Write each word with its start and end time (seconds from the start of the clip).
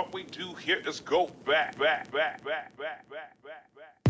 what 0.00 0.14
we 0.14 0.22
do 0.22 0.54
here 0.54 0.80
is 0.86 0.98
go 1.00 1.26
back, 1.44 1.78
back, 1.78 2.10
back, 2.10 2.42
back, 2.42 2.74
back, 2.74 3.06
back, 3.10 3.36
back, 3.44 3.68
back. 3.76 4.00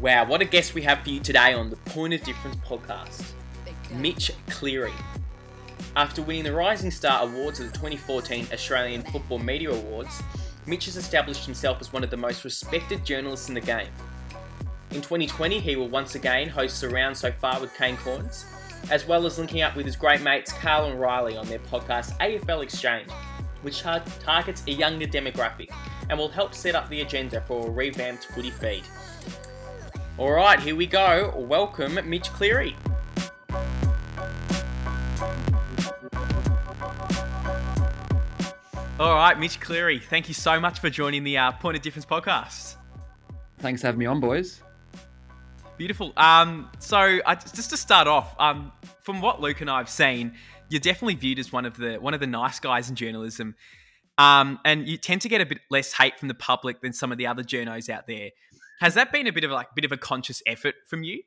Wow, 0.00 0.26
what 0.26 0.40
a 0.40 0.44
guest 0.44 0.74
we 0.74 0.82
have 0.82 1.00
for 1.00 1.08
you 1.10 1.18
today 1.18 1.54
on 1.54 1.70
the 1.70 1.76
Point 1.76 2.14
of 2.14 2.22
Difference 2.22 2.54
podcast. 2.58 3.24
Mitch 3.96 4.30
Cleary. 4.48 4.92
After 5.96 6.22
winning 6.22 6.44
the 6.44 6.52
Rising 6.52 6.92
Star 6.92 7.24
Awards 7.24 7.58
at 7.58 7.66
the 7.66 7.72
2014 7.72 8.46
Australian 8.52 9.02
Football 9.02 9.40
Media 9.40 9.72
Awards, 9.72 10.22
Mitch 10.66 10.84
has 10.84 10.96
established 10.96 11.44
himself 11.46 11.80
as 11.80 11.92
one 11.92 12.04
of 12.04 12.10
the 12.10 12.16
most 12.16 12.44
respected 12.44 13.04
journalists 13.04 13.48
in 13.48 13.56
the 13.56 13.60
game. 13.60 13.88
In 14.92 15.00
2020, 15.00 15.58
he 15.58 15.74
will 15.74 15.88
once 15.88 16.16
again 16.16 16.50
host 16.50 16.76
Surround 16.76 17.16
So 17.16 17.32
Far 17.32 17.58
with 17.58 17.74
Kane 17.74 17.96
Cornes, 17.96 18.44
as 18.90 19.06
well 19.06 19.24
as 19.24 19.38
linking 19.38 19.62
up 19.62 19.74
with 19.74 19.86
his 19.86 19.96
great 19.96 20.20
mates 20.20 20.52
Cal 20.52 20.84
and 20.84 21.00
Riley 21.00 21.34
on 21.34 21.46
their 21.46 21.60
podcast 21.60 22.14
AFL 22.18 22.62
Exchange, 22.62 23.10
which 23.62 23.80
tar- 23.80 24.04
targets 24.20 24.62
a 24.66 24.70
younger 24.70 25.06
demographic 25.06 25.70
and 26.10 26.18
will 26.18 26.28
help 26.28 26.52
set 26.52 26.74
up 26.74 26.90
the 26.90 27.00
agenda 27.00 27.40
for 27.40 27.66
a 27.66 27.70
revamped 27.70 28.26
footy 28.26 28.50
feed. 28.50 28.82
Alright, 30.18 30.60
here 30.60 30.76
we 30.76 30.84
go. 30.84 31.32
Welcome, 31.38 31.98
Mitch 32.04 32.28
Cleary. 32.34 32.76
Alright, 39.00 39.38
Mitch 39.40 39.58
Cleary, 39.58 40.00
thank 40.00 40.28
you 40.28 40.34
so 40.34 40.60
much 40.60 40.80
for 40.80 40.90
joining 40.90 41.24
the 41.24 41.38
uh, 41.38 41.52
Point 41.52 41.78
of 41.78 41.82
Difference 41.82 42.04
podcast. 42.04 42.76
Thanks 43.58 43.80
for 43.80 43.86
having 43.86 44.00
me 44.00 44.04
on, 44.04 44.20
boys. 44.20 44.60
Beautiful. 45.76 46.12
Um, 46.16 46.70
so 46.78 47.18
uh, 47.24 47.34
just 47.34 47.70
to 47.70 47.76
start 47.76 48.06
off, 48.06 48.34
um, 48.38 48.72
from 49.02 49.20
what 49.20 49.40
Luke 49.40 49.60
and 49.60 49.70
I 49.70 49.78
have 49.78 49.88
seen, 49.88 50.34
you're 50.68 50.80
definitely 50.80 51.14
viewed 51.14 51.38
as 51.38 51.52
one 51.52 51.64
of 51.64 51.76
the 51.76 51.96
one 51.96 52.14
of 52.14 52.20
the 52.20 52.26
nice 52.26 52.60
guys 52.60 52.88
in 52.88 52.96
journalism, 52.96 53.54
um, 54.18 54.60
and 54.64 54.86
you 54.88 54.96
tend 54.96 55.22
to 55.22 55.28
get 55.28 55.40
a 55.40 55.46
bit 55.46 55.58
less 55.70 55.92
hate 55.92 56.18
from 56.18 56.28
the 56.28 56.34
public 56.34 56.82
than 56.82 56.92
some 56.92 57.10
of 57.10 57.18
the 57.18 57.26
other 57.26 57.42
journos 57.42 57.88
out 57.88 58.06
there. 58.06 58.30
Has 58.80 58.94
that 58.94 59.12
been 59.12 59.26
a 59.26 59.32
bit 59.32 59.44
of 59.44 59.50
like 59.50 59.74
bit 59.74 59.84
of 59.84 59.92
a 59.92 59.96
conscious 59.96 60.42
effort 60.46 60.74
from 60.86 61.02
you? 61.02 61.22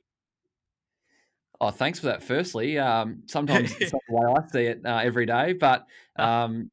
Oh, 1.59 1.71
thanks 1.71 1.99
for 1.99 2.07
that. 2.07 2.21
Firstly, 2.21 2.77
um, 2.77 3.23
sometimes 3.27 3.75
it's 3.79 3.93
not 3.93 4.01
the 4.07 4.15
way 4.15 4.33
I 4.37 4.47
see 4.51 4.65
it 4.65 4.81
uh, 4.85 5.01
every 5.03 5.25
day, 5.25 5.53
but 5.53 5.85
um, 6.17 6.69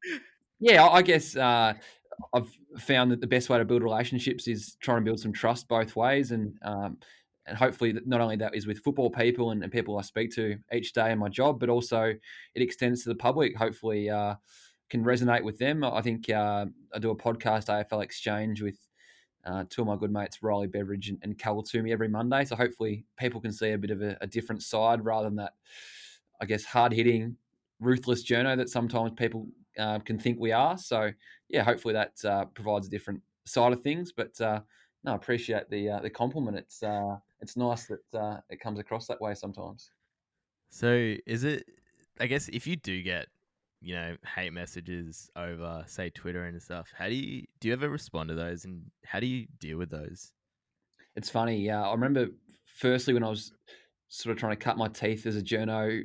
yeah, 0.59 0.83
I 0.83 0.97
I 0.97 1.01
guess 1.01 1.35
uh, 1.35 1.73
I've 2.33 2.51
found 2.77 3.11
that 3.11 3.21
the 3.21 3.27
best 3.27 3.49
way 3.49 3.57
to 3.57 3.65
build 3.65 3.83
relationships 3.83 4.47
is 4.47 4.77
trying 4.79 4.97
to 4.99 5.05
build 5.05 5.19
some 5.19 5.33
trust 5.33 5.67
both 5.67 5.95
ways, 5.95 6.31
and 6.31 6.57
um, 6.63 6.97
and 7.45 7.57
hopefully 7.57 7.93
not 8.05 8.21
only 8.21 8.35
that 8.37 8.55
is 8.55 8.67
with 8.67 8.79
football 8.79 9.09
people 9.09 9.51
and, 9.51 9.63
and 9.63 9.71
people 9.71 9.97
I 9.97 10.01
speak 10.01 10.33
to 10.35 10.57
each 10.71 10.93
day 10.93 11.11
in 11.11 11.19
my 11.19 11.29
job, 11.29 11.59
but 11.59 11.69
also 11.69 12.13
it 12.55 12.61
extends 12.61 13.03
to 13.03 13.09
the 13.09 13.15
public. 13.15 13.57
Hopefully, 13.57 14.09
uh, 14.09 14.35
can 14.89 15.03
resonate 15.03 15.43
with 15.43 15.57
them. 15.57 15.83
I 15.83 16.01
think 16.01 16.29
uh, 16.29 16.67
I 16.93 16.99
do 16.99 17.09
a 17.09 17.15
podcast, 17.15 17.65
AFL 17.65 18.03
Exchange, 18.03 18.61
with 18.61 18.77
uh, 19.43 19.63
two 19.67 19.81
of 19.81 19.87
my 19.87 19.95
good 19.95 20.11
mates, 20.11 20.43
Riley 20.43 20.67
Beveridge 20.67 21.09
and, 21.09 21.17
and 21.23 21.37
Cal 21.37 21.63
Twomey, 21.63 21.91
every 21.91 22.07
Monday. 22.07 22.45
So 22.45 22.55
hopefully 22.55 23.05
people 23.17 23.41
can 23.41 23.51
see 23.51 23.71
a 23.71 23.77
bit 23.77 23.89
of 23.89 24.01
a, 24.03 24.17
a 24.21 24.27
different 24.27 24.61
side 24.61 25.03
rather 25.03 25.27
than 25.27 25.37
that, 25.37 25.53
I 26.39 26.45
guess, 26.45 26.63
hard 26.63 26.93
hitting, 26.93 27.37
ruthless 27.79 28.23
journo 28.23 28.55
that 28.55 28.69
sometimes 28.69 29.13
people 29.15 29.47
uh, 29.79 29.97
can 29.99 30.19
think 30.19 30.39
we 30.39 30.51
are. 30.51 30.77
So 30.77 31.09
yeah, 31.49 31.63
hopefully 31.63 31.95
that 31.95 32.23
uh, 32.23 32.45
provides 32.45 32.85
a 32.85 32.91
different 32.91 33.21
side 33.45 33.73
of 33.73 33.81
things. 33.81 34.13
But 34.15 34.39
uh, 34.39 34.61
no, 35.03 35.13
I 35.13 35.15
appreciate 35.15 35.69
the 35.69 35.89
uh, 35.89 35.99
the 35.99 36.09
compliment. 36.09 36.57
It's 36.57 36.81
uh, 36.83 37.17
it's 37.41 37.57
nice 37.57 37.85
that 37.87 38.13
uh, 38.13 38.39
it 38.49 38.59
comes 38.59 38.79
across 38.79 39.07
that 39.07 39.19
way 39.19 39.33
sometimes. 39.33 39.91
So 40.69 41.15
is 41.25 41.43
it? 41.43 41.65
I 42.19 42.27
guess 42.27 42.47
if 42.49 42.67
you 42.67 42.75
do 42.75 43.01
get, 43.01 43.27
you 43.81 43.95
know, 43.95 44.15
hate 44.35 44.53
messages 44.53 45.29
over, 45.35 45.83
say, 45.87 46.09
Twitter 46.09 46.45
and 46.45 46.61
stuff, 46.61 46.91
how 46.95 47.07
do 47.07 47.15
you 47.15 47.45
do? 47.59 47.67
You 47.69 47.73
ever 47.73 47.89
respond 47.89 48.29
to 48.29 48.35
those, 48.35 48.65
and 48.65 48.91
how 49.03 49.19
do 49.19 49.27
you 49.27 49.47
deal 49.59 49.77
with 49.77 49.89
those? 49.89 50.31
It's 51.15 51.29
funny. 51.29 51.69
Uh, 51.69 51.81
I 51.81 51.91
remember 51.91 52.27
firstly 52.65 53.13
when 53.13 53.23
I 53.23 53.29
was 53.29 53.53
sort 54.07 54.31
of 54.31 54.39
trying 54.39 54.55
to 54.55 54.63
cut 54.63 54.77
my 54.77 54.87
teeth 54.87 55.25
as 55.25 55.35
a 55.35 55.41
journo, 55.41 56.03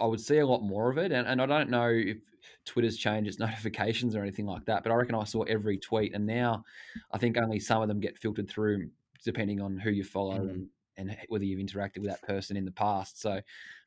I 0.00 0.06
would 0.06 0.20
see 0.20 0.38
a 0.38 0.46
lot 0.46 0.62
more 0.62 0.90
of 0.90 0.98
it. 0.98 1.12
And, 1.12 1.26
and 1.26 1.40
I 1.40 1.46
don't 1.46 1.70
know 1.70 1.88
if 1.88 2.18
Twitter's 2.64 2.96
changed 2.96 3.28
its 3.28 3.38
notifications 3.46 4.14
or 4.14 4.22
anything 4.22 4.46
like 4.46 4.64
that, 4.66 4.82
but 4.82 4.92
I 4.92 4.94
reckon 4.94 5.14
I 5.14 5.24
saw 5.24 5.42
every 5.42 5.78
tweet. 5.78 6.14
And 6.14 6.26
now 6.26 6.64
I 7.12 7.18
think 7.18 7.36
only 7.36 7.60
some 7.60 7.82
of 7.82 7.88
them 7.88 8.00
get 8.00 8.18
filtered 8.18 8.48
through 8.48 8.90
depending 9.24 9.60
on 9.60 9.78
who 9.78 9.90
you 9.90 10.04
follow 10.04 10.38
Mm. 10.38 10.50
and, 10.50 10.68
and 11.10 11.16
whether 11.28 11.44
you've 11.44 11.60
interacted 11.60 11.98
with 11.98 12.10
that 12.10 12.22
person 12.22 12.56
in 12.56 12.64
the 12.64 12.70
past. 12.72 13.20
So 13.20 13.40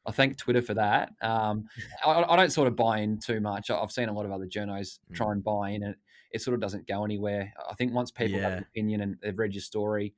I 0.05 0.11
thank 0.11 0.37
Twitter 0.37 0.61
for 0.61 0.73
that. 0.75 1.11
Um, 1.21 1.65
I, 2.05 2.23
I 2.23 2.35
don't 2.35 2.51
sort 2.51 2.67
of 2.67 2.75
buy 2.75 2.99
in 2.99 3.19
too 3.19 3.39
much. 3.41 3.69
I've 3.69 3.91
seen 3.91 4.09
a 4.09 4.13
lot 4.13 4.25
of 4.25 4.31
other 4.31 4.45
journos 4.47 4.99
Mm. 5.11 5.15
try 5.15 5.31
and 5.31 5.43
buy 5.43 5.69
in 5.71 5.83
and 5.83 5.95
it 6.31 6.41
sort 6.41 6.55
of 6.55 6.61
doesn't 6.61 6.87
go 6.87 7.03
anywhere. 7.03 7.53
I 7.69 7.73
think 7.75 7.93
once 7.93 8.09
people 8.11 8.39
have 8.39 8.53
an 8.53 8.59
opinion 8.63 9.01
and 9.01 9.17
they've 9.21 9.37
read 9.37 9.53
your 9.53 9.61
story, 9.61 10.13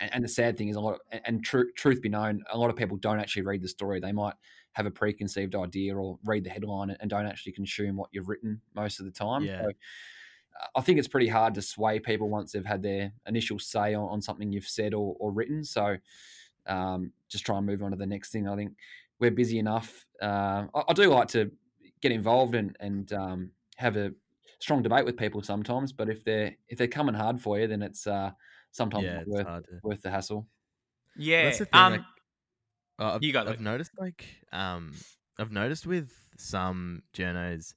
and, 0.00 0.14
and 0.14 0.24
the 0.24 0.28
sad 0.28 0.56
thing 0.56 0.68
is 0.68 0.76
a 0.76 0.80
lot 0.80 0.94
of, 0.94 1.00
and, 1.10 1.20
and 1.24 1.44
tru- 1.44 1.72
truth 1.72 2.00
be 2.00 2.08
known 2.08 2.44
a 2.52 2.56
lot 2.56 2.70
of 2.70 2.76
people 2.76 2.96
don't 2.96 3.18
actually 3.18 3.42
read 3.42 3.60
the 3.62 3.68
story 3.68 3.98
they 3.98 4.12
might 4.12 4.34
have 4.72 4.86
a 4.86 4.90
preconceived 4.90 5.54
idea 5.54 5.96
or 5.96 6.18
read 6.24 6.44
the 6.44 6.50
headline 6.50 6.96
and 7.00 7.10
don't 7.10 7.26
actually 7.26 7.52
consume 7.52 7.96
what 7.96 8.08
you've 8.12 8.28
written 8.28 8.60
most 8.74 9.00
of 9.00 9.06
the 9.06 9.12
time 9.12 9.44
Yeah. 9.44 9.62
so 9.62 9.70
i 10.76 10.80
think 10.80 10.98
it's 10.98 11.08
pretty 11.08 11.28
hard 11.28 11.54
to 11.54 11.62
sway 11.62 11.98
people 11.98 12.28
once 12.28 12.52
they've 12.52 12.64
had 12.64 12.82
their 12.82 13.12
initial 13.26 13.58
say 13.58 13.94
on, 13.94 14.08
on 14.08 14.20
something 14.22 14.52
you've 14.52 14.68
said 14.68 14.94
or, 14.94 15.16
or 15.18 15.32
written 15.32 15.64
so 15.64 15.96
um, 16.66 17.12
just 17.28 17.46
try 17.46 17.56
and 17.56 17.66
move 17.66 17.82
on 17.82 17.90
to 17.92 17.96
the 17.96 18.06
next 18.06 18.30
thing 18.30 18.46
i 18.48 18.54
think 18.56 18.72
we're 19.18 19.30
busy 19.30 19.58
enough 19.58 20.06
uh, 20.22 20.66
I, 20.74 20.82
I 20.88 20.92
do 20.92 21.08
like 21.10 21.28
to 21.28 21.50
get 22.00 22.12
involved 22.12 22.54
and, 22.54 22.76
and 22.78 23.12
um, 23.12 23.50
have 23.76 23.96
a 23.96 24.12
strong 24.60 24.82
debate 24.82 25.04
with 25.04 25.16
people 25.16 25.42
sometimes 25.42 25.92
but 25.92 26.08
if 26.08 26.24
they're 26.24 26.54
if 26.68 26.78
they're 26.78 26.86
coming 26.88 27.14
hard 27.14 27.40
for 27.40 27.58
you 27.58 27.66
then 27.66 27.82
it's 27.82 28.06
uh, 28.06 28.30
sometimes 28.70 29.04
yeah, 29.04 29.20
it's 29.20 29.28
worth 29.28 29.46
to. 29.46 29.62
worth 29.82 30.02
the 30.02 30.10
hassle. 30.10 30.46
Yeah. 31.16 31.44
That's 31.44 31.58
the 31.58 31.64
thing. 31.64 31.80
um, 31.80 31.92
like, 31.94 32.02
uh, 32.98 33.12
I've, 33.14 33.22
you 33.22 33.32
go, 33.32 33.40
I've 33.40 33.46
Luke. 33.48 33.60
noticed 33.60 33.92
like 33.98 34.24
um 34.52 34.94
I've 35.38 35.52
noticed 35.52 35.86
with 35.86 36.12
some 36.36 37.02
journos, 37.14 37.74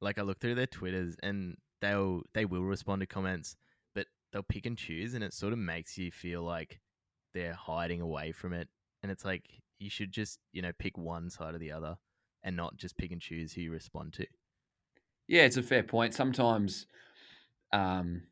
like 0.00 0.18
I 0.18 0.22
look 0.22 0.40
through 0.40 0.56
their 0.56 0.66
Twitters 0.66 1.16
and 1.22 1.56
they'll 1.80 2.22
they 2.32 2.44
will 2.44 2.62
respond 2.64 3.00
to 3.00 3.06
comments, 3.06 3.56
but 3.94 4.06
they'll 4.32 4.42
pick 4.42 4.66
and 4.66 4.76
choose, 4.76 5.14
and 5.14 5.22
it 5.22 5.32
sort 5.32 5.52
of 5.52 5.58
makes 5.58 5.96
you 5.98 6.10
feel 6.10 6.42
like 6.42 6.80
they're 7.34 7.54
hiding 7.54 8.00
away 8.00 8.32
from 8.32 8.52
it, 8.52 8.68
and 9.02 9.10
it's 9.12 9.24
like 9.24 9.44
you 9.78 9.90
should 9.90 10.12
just 10.12 10.38
you 10.52 10.62
know 10.62 10.72
pick 10.78 10.96
one 10.98 11.30
side 11.30 11.54
or 11.54 11.58
the 11.58 11.72
other, 11.72 11.96
and 12.42 12.56
not 12.56 12.76
just 12.76 12.96
pick 12.96 13.10
and 13.12 13.20
choose 13.20 13.52
who 13.52 13.60
you 13.62 13.70
respond 13.72 14.12
to. 14.14 14.26
Yeah, 15.26 15.42
it's 15.42 15.56
a 15.56 15.62
fair 15.62 15.82
point. 15.82 16.12
Sometimes, 16.14 16.86
um, 17.72 18.24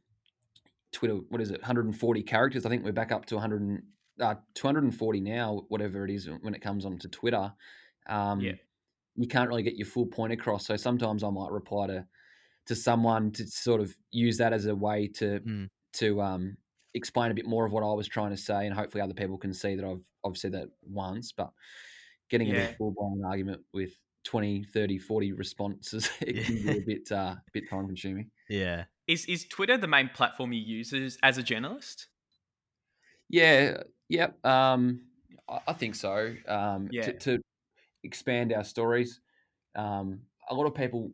Twitter, 0.92 1.14
what 1.30 1.40
is 1.40 1.50
it, 1.50 1.60
140 1.60 2.22
characters? 2.22 2.66
I 2.66 2.68
think 2.68 2.84
we're 2.84 2.92
back 2.92 3.10
up 3.12 3.24
to 3.26 3.36
100, 3.36 3.60
and- 3.62 3.82
uh, 4.20 4.36
240 4.54 5.20
now, 5.20 5.64
whatever 5.68 6.04
it 6.04 6.10
is 6.10 6.28
when 6.42 6.54
it 6.54 6.60
comes 6.62 6.84
onto 6.84 7.08
Twitter. 7.08 7.52
Um, 8.06 8.40
Yeah. 8.40 8.56
You 9.16 9.28
can't 9.28 9.48
really 9.48 9.62
get 9.64 9.76
your 9.76 9.86
full 9.86 10.06
point 10.06 10.32
across. 10.32 10.66
So 10.66 10.76
sometimes 10.76 11.22
I 11.24 11.30
might 11.30 11.50
reply 11.52 11.88
to 11.88 12.08
to 12.66 12.76
someone 12.76 13.32
to 13.32 13.46
sort 13.46 13.80
of 13.80 13.96
use 14.10 14.38
that 14.38 14.52
as 14.52 14.66
a 14.66 14.74
way 14.76 15.08
to 15.08 15.40
Mm. 15.44 15.68
to 15.94 16.22
um, 16.22 16.56
explain 16.94 17.30
a 17.30 17.34
bit 17.34 17.46
more 17.46 17.66
of 17.66 17.72
what 17.72 17.82
I 17.84 17.92
was 17.94 18.08
trying 18.08 18.30
to 18.30 18.36
say, 18.38 18.66
and 18.66 18.74
hopefully 18.74 19.02
other 19.02 19.14
people 19.14 19.38
can 19.38 19.54
see 19.54 19.76
that 19.76 19.84
I've 19.84 20.04
I've 20.24 20.38
said 20.38 20.52
that 20.52 20.70
once. 20.82 21.32
But 21.32 21.52
getting 22.30 22.50
a 22.50 22.54
Yeah. 22.54 22.54
bit 22.54 22.76
full 22.78 22.92
blown 22.92 23.24
argument 23.24 23.64
with 23.72 23.94
20, 24.24 24.64
30, 24.64 24.98
40 24.98 25.32
responses, 25.32 26.10
it 26.20 26.42
can 26.44 26.62
be 26.62 26.78
a 26.78 26.80
bit 26.86 27.10
uh, 27.12 27.36
bit 27.52 27.68
time 27.70 27.86
consuming. 27.86 28.30
Yeah, 28.48 28.86
Is 29.06 29.26
is 29.26 29.46
Twitter 29.46 29.76
the 29.78 29.86
main 29.88 30.08
platform 30.10 30.52
you 30.52 30.60
use 30.60 30.92
as 31.22 31.38
a 31.38 31.42
journalist? 31.42 32.08
Yeah, 33.28 33.82
yep. 34.12 34.44
Um, 34.46 35.06
I, 35.48 35.60
I 35.68 35.72
think 35.72 35.94
so. 35.94 36.34
Um, 36.46 36.88
Yeah. 36.90 37.02
to, 37.02 37.12
to 37.14 37.42
expand 38.04 38.52
our 38.52 38.64
stories, 38.64 39.20
um, 39.74 40.22
a 40.50 40.54
lot 40.54 40.66
of 40.66 40.74
people, 40.74 41.12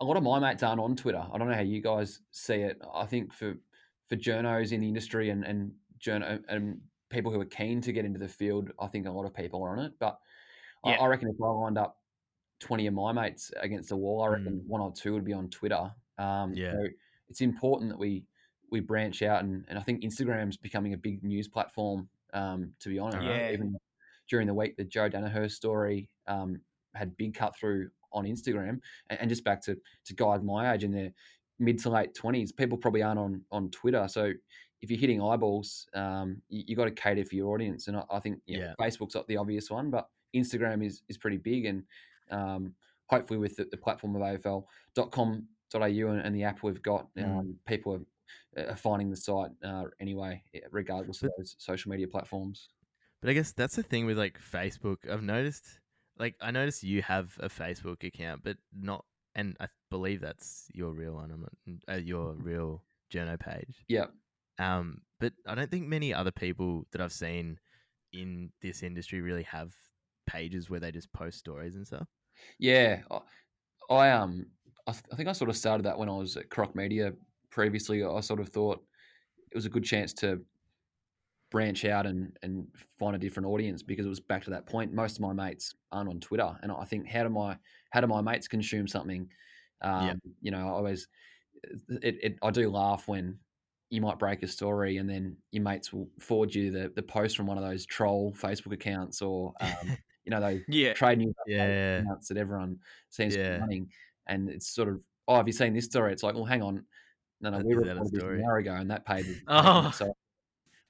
a 0.00 0.04
lot 0.04 0.16
of 0.16 0.22
my 0.22 0.38
mates 0.38 0.62
aren't 0.62 0.80
on 0.80 0.96
Twitter. 0.96 1.24
I 1.32 1.38
don't 1.38 1.48
know 1.48 1.54
how 1.54 1.60
you 1.62 1.82
guys 1.82 2.22
see 2.30 2.56
it. 2.56 2.80
I 2.92 3.06
think 3.06 3.32
for 3.32 3.56
for 4.08 4.16
journos 4.16 4.72
in 4.72 4.80
the 4.80 4.88
industry 4.88 5.30
and 5.30 5.44
and 5.44 5.74
journo 5.98 6.42
and 6.48 6.80
people 7.10 7.32
who 7.32 7.40
are 7.40 7.46
keen 7.46 7.80
to 7.82 7.92
get 7.92 8.04
into 8.04 8.18
the 8.18 8.28
field, 8.28 8.72
I 8.80 8.86
think 8.88 9.06
a 9.06 9.10
lot 9.10 9.26
of 9.26 9.34
people 9.34 9.62
are 9.62 9.70
on 9.76 9.80
it. 9.86 9.92
But 9.98 10.18
I, 10.84 10.92
Yeah. 10.92 10.96
I 11.00 11.06
reckon 11.06 11.28
if 11.28 11.36
I 11.42 11.46
lined 11.48 11.78
up 11.78 12.00
twenty 12.60 12.86
of 12.86 12.94
my 12.94 13.12
mates 13.12 13.52
against 13.56 13.90
the 13.90 13.96
wall, 13.96 14.22
I 14.22 14.28
Mm. 14.28 14.32
reckon 14.32 14.68
one 14.68 14.80
or 14.80 14.92
two 14.92 15.14
would 15.14 15.24
be 15.24 15.32
on 15.34 15.50
Twitter. 15.50 15.94
Um, 16.18 16.54
Yeah. 16.54 16.72
So 16.72 16.88
it's 17.28 17.40
important 17.40 17.90
that 17.90 17.98
we 17.98 18.26
we 18.70 18.80
branch 18.80 19.22
out, 19.22 19.42
and, 19.44 19.64
and 19.68 19.78
I 19.78 19.82
think 19.82 20.02
Instagram's 20.02 20.56
becoming 20.56 20.94
a 20.94 20.98
big 20.98 21.24
news 21.24 21.48
platform. 21.48 22.08
Um, 22.32 22.72
to 22.80 22.88
be 22.88 22.98
honest. 22.98 23.22
Yeah. 23.22 23.50
even 23.52 23.76
during 24.28 24.46
the 24.46 24.54
week, 24.54 24.76
the 24.76 24.84
Joe 24.84 25.08
Daniher 25.10 25.50
story 25.50 26.08
um, 26.26 26.60
had 26.94 27.16
big 27.16 27.34
cut 27.34 27.56
through 27.56 27.90
on 28.12 28.24
Instagram, 28.24 28.80
and, 29.08 29.20
and 29.20 29.28
just 29.28 29.44
back 29.44 29.60
to 29.62 29.76
to 30.06 30.14
guys 30.14 30.42
my 30.42 30.72
age 30.72 30.84
in 30.84 30.92
their 30.92 31.12
mid 31.58 31.78
to 31.80 31.90
late 31.90 32.14
twenties, 32.14 32.52
people 32.52 32.78
probably 32.78 33.02
aren't 33.02 33.18
on 33.20 33.42
on 33.50 33.70
Twitter. 33.70 34.06
So 34.08 34.32
if 34.82 34.90
you're 34.90 34.98
hitting 35.00 35.20
eyeballs, 35.22 35.86
um, 35.94 36.40
you, 36.48 36.64
you 36.68 36.76
got 36.76 36.86
to 36.86 36.90
cater 36.90 37.24
for 37.24 37.34
your 37.34 37.52
audience. 37.52 37.86
And 37.88 37.96
I, 37.98 38.04
I 38.10 38.18
think 38.20 38.38
you 38.46 38.58
know, 38.58 38.64
Yeah. 38.66 38.74
Facebook's 38.86 39.14
not 39.14 39.26
the 39.28 39.36
obvious 39.36 39.70
one, 39.70 39.90
but 39.90 40.08
Instagram 40.34 40.84
is 40.84 41.02
is 41.08 41.18
pretty 41.18 41.36
big. 41.36 41.66
And 41.66 41.82
um, 42.30 42.74
hopefully, 43.06 43.38
with 43.38 43.56
the, 43.56 43.64
the 43.70 43.76
platform 43.76 44.16
of 44.16 44.22
AFL.com.au 44.22 46.08
and, 46.10 46.20
and 46.20 46.34
the 46.34 46.44
app 46.44 46.62
we've 46.62 46.82
got, 46.82 47.08
um, 47.18 47.24
Mm. 47.24 47.54
people 47.66 47.94
are, 47.94 48.00
are 48.56 48.76
finding 48.76 49.10
the 49.10 49.16
site 49.16 49.50
uh, 49.64 49.84
anyway, 50.00 50.42
regardless 50.70 51.22
of 51.22 51.30
those 51.36 51.56
social 51.58 51.90
media 51.90 52.08
platforms. 52.08 52.68
But 53.20 53.30
I 53.30 53.34
guess 53.34 53.52
that's 53.52 53.76
the 53.76 53.82
thing 53.82 54.06
with 54.06 54.18
like 54.18 54.38
Facebook. 54.40 54.96
I've 55.10 55.22
noticed, 55.22 55.66
like, 56.18 56.36
I 56.40 56.50
noticed 56.50 56.82
you 56.82 57.02
have 57.02 57.36
a 57.40 57.48
Facebook 57.48 58.02
account, 58.04 58.42
but 58.42 58.56
not, 58.72 59.04
and 59.34 59.56
I 59.60 59.68
believe 59.90 60.20
that's 60.20 60.66
your 60.72 60.92
real 60.92 61.14
one. 61.14 61.30
I'm 61.30 61.40
not, 61.86 61.96
uh, 61.96 61.98
your 61.98 62.34
real 62.34 62.82
journo 63.12 63.38
page. 63.38 63.84
Yeah. 63.88 64.06
Um, 64.58 65.02
but 65.18 65.32
I 65.46 65.54
don't 65.54 65.70
think 65.70 65.86
many 65.86 66.12
other 66.14 66.30
people 66.30 66.86
that 66.92 67.00
I've 67.00 67.12
seen 67.12 67.58
in 68.12 68.50
this 68.62 68.82
industry 68.82 69.20
really 69.20 69.44
have 69.44 69.72
pages 70.26 70.68
where 70.68 70.80
they 70.80 70.90
just 70.90 71.12
post 71.12 71.38
stories 71.38 71.76
and 71.76 71.86
stuff. 71.86 72.06
Yeah, 72.58 73.00
I, 73.10 73.20
I 73.94 74.10
um, 74.12 74.46
I, 74.86 74.92
th- 74.92 75.04
I 75.12 75.16
think 75.16 75.28
I 75.28 75.32
sort 75.32 75.50
of 75.50 75.56
started 75.56 75.84
that 75.84 75.98
when 75.98 76.08
I 76.08 76.16
was 76.16 76.36
at 76.36 76.48
Croc 76.48 76.74
Media 76.74 77.12
previously. 77.50 78.04
I 78.04 78.20
sort 78.20 78.40
of 78.40 78.48
thought 78.48 78.84
it 79.52 79.56
was 79.56 79.66
a 79.66 79.70
good 79.70 79.84
chance 79.84 80.12
to 80.14 80.44
branch 81.50 81.84
out 81.84 82.06
and 82.06 82.36
and 82.42 82.68
find 82.76 83.16
a 83.16 83.18
different 83.18 83.46
audience 83.48 83.82
because 83.82 84.06
it 84.06 84.08
was 84.08 84.20
back 84.20 84.44
to 84.44 84.50
that 84.50 84.66
point. 84.66 84.92
Most 84.92 85.16
of 85.16 85.20
my 85.20 85.32
mates 85.32 85.74
aren't 85.90 86.08
on 86.08 86.20
Twitter, 86.20 86.58
and 86.62 86.70
I 86.72 86.84
think 86.84 87.08
how 87.08 87.24
do 87.24 87.28
my 87.30 87.58
how 87.90 88.00
do 88.00 88.06
my 88.06 88.20
mates 88.20 88.48
consume 88.48 88.86
something? 88.86 89.30
Um, 89.80 90.20
Yeah. 90.22 90.30
You 90.40 90.50
know, 90.50 90.68
I 90.68 90.70
always 90.70 91.08
it, 91.64 92.18
it 92.22 92.38
I 92.42 92.50
do 92.50 92.70
laugh 92.70 93.08
when 93.08 93.40
you 93.90 94.00
might 94.00 94.18
break 94.18 94.42
a 94.42 94.48
story 94.48 94.98
and 94.98 95.08
then 95.10 95.38
your 95.52 95.62
mates 95.64 95.92
will 95.92 96.10
forward 96.20 96.54
you 96.54 96.70
the, 96.70 96.90
the 96.94 97.02
post 97.02 97.36
from 97.36 97.46
one 97.46 97.58
of 97.58 97.64
those 97.64 97.86
troll 97.86 98.32
Facebook 98.32 98.72
accounts 98.72 99.22
or 99.22 99.54
um, 99.60 99.98
you 100.24 100.30
know 100.30 100.40
those 100.40 100.62
Yeah. 100.68 100.94
trade 100.94 101.18
news 101.18 101.34
Yeah. 101.46 102.04
accounts 102.04 102.28
that 102.28 102.36
everyone 102.38 102.80
seems 103.10 103.36
to 103.36 103.40
Yeah. 103.40 103.50
be 103.50 103.58
running, 103.60 103.90
and 104.26 104.48
it's 104.50 104.68
sort 104.68 104.88
of 104.88 105.02
oh, 105.28 105.36
have 105.36 105.46
you 105.46 105.52
seen 105.52 105.74
this 105.74 105.84
story? 105.86 106.12
It's 106.12 106.22
like, 106.24 106.34
well, 106.34 106.44
hang 106.44 106.62
on, 106.62 106.86
no, 107.40 107.50
no, 107.50 107.60
we 107.60 107.74
a 107.74 107.76
reported 107.76 108.12
this 108.12 108.24
an 108.32 108.42
hour 108.44 108.58
ago, 108.58 108.74
and 108.74 108.90
that 108.90 109.04
page. 109.06 109.26
is 109.28 109.40
Oh. 109.46 109.92
so 109.92 110.12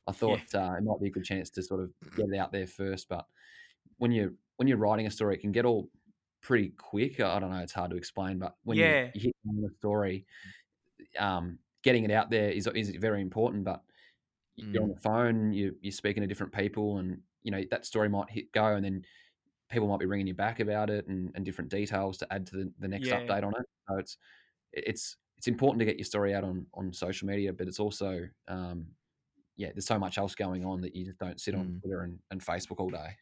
I 0.06 0.12
thought 0.12 0.54
uh, 0.54 0.74
it 0.78 0.84
might 0.84 1.00
be 1.00 1.08
a 1.08 1.12
good 1.12 1.24
chance 1.24 1.50
to 1.50 1.62
sort 1.62 1.80
of 1.82 1.92
get 2.16 2.26
it 2.32 2.38
out 2.38 2.52
there 2.52 2.66
first. 2.66 3.08
But 3.08 3.26
when 3.98 4.12
you 4.12 4.38
when 4.56 4.68
you're 4.68 4.78
writing 4.78 5.06
a 5.06 5.10
story, 5.10 5.36
it 5.36 5.40
can 5.40 5.52
get 5.52 5.64
all 5.66 5.90
pretty 6.42 6.70
quick. 6.70 7.20
I 7.20 7.38
don't 7.40 7.50
know; 7.52 7.58
it's 7.60 7.72
hard 7.72 7.90
to 7.92 7.96
explain, 7.98 8.38
but 8.38 8.56
when 8.64 8.78
Yeah. 8.78 9.12
you, 9.12 9.12
you 9.14 9.20
hit 9.22 9.36
the 9.44 9.74
story, 9.78 10.26
um, 11.18 11.58
getting 11.82 12.04
it 12.04 12.10
out 12.10 12.30
there 12.30 12.50
is 12.50 12.66
is 12.68 12.90
very 12.96 13.22
important. 13.22 13.64
But 13.64 13.84
you're 14.72 14.82
on 14.84 14.90
Mm. 14.90 14.94
the 14.94 15.00
phone, 15.00 15.52
you 15.52 15.76
you're 15.82 15.92
speaking 15.92 16.22
to 16.22 16.26
different 16.26 16.52
people, 16.54 16.98
and 16.98 17.22
you 17.42 17.50
know 17.50 17.62
that 17.70 17.86
story 17.86 18.08
might 18.08 18.30
hit 18.30 18.52
go, 18.52 18.74
and 18.76 18.84
then 18.84 19.04
people 19.70 19.88
might 19.88 20.00
be 20.00 20.06
ringing 20.06 20.26
you 20.28 20.34
back 20.34 20.60
about 20.60 20.90
it 20.90 21.06
and, 21.08 21.32
and 21.34 21.44
different 21.44 21.70
details 21.70 22.18
to 22.18 22.32
add 22.32 22.46
to 22.46 22.56
the, 22.56 22.72
the 22.80 22.88
next 22.88 23.10
Yeah. 23.10 23.12
update 23.12 23.44
on 23.44 23.54
it. 23.58 23.66
So 23.88 23.96
it's 23.98 24.18
it's 24.72 25.16
it's 25.40 25.48
important 25.48 25.78
to 25.78 25.86
get 25.86 25.96
your 25.96 26.04
story 26.04 26.34
out 26.34 26.44
on 26.44 26.66
on 26.74 26.92
social 26.92 27.26
media, 27.26 27.50
but 27.50 27.66
it's 27.66 27.80
also 27.80 28.28
um, 28.46 28.88
yeah, 29.56 29.70
there's 29.74 29.86
so 29.86 29.98
much 29.98 30.18
else 30.18 30.34
going 30.34 30.66
on 30.66 30.82
that 30.82 30.94
you 30.94 31.06
just 31.06 31.18
don't 31.18 31.40
sit 31.40 31.54
on 31.54 31.64
Mm. 31.64 31.80
Twitter 31.80 32.02
and, 32.02 32.18
and 32.30 32.44
Facebook 32.44 32.78
all 32.78 32.90
day. 32.90 33.16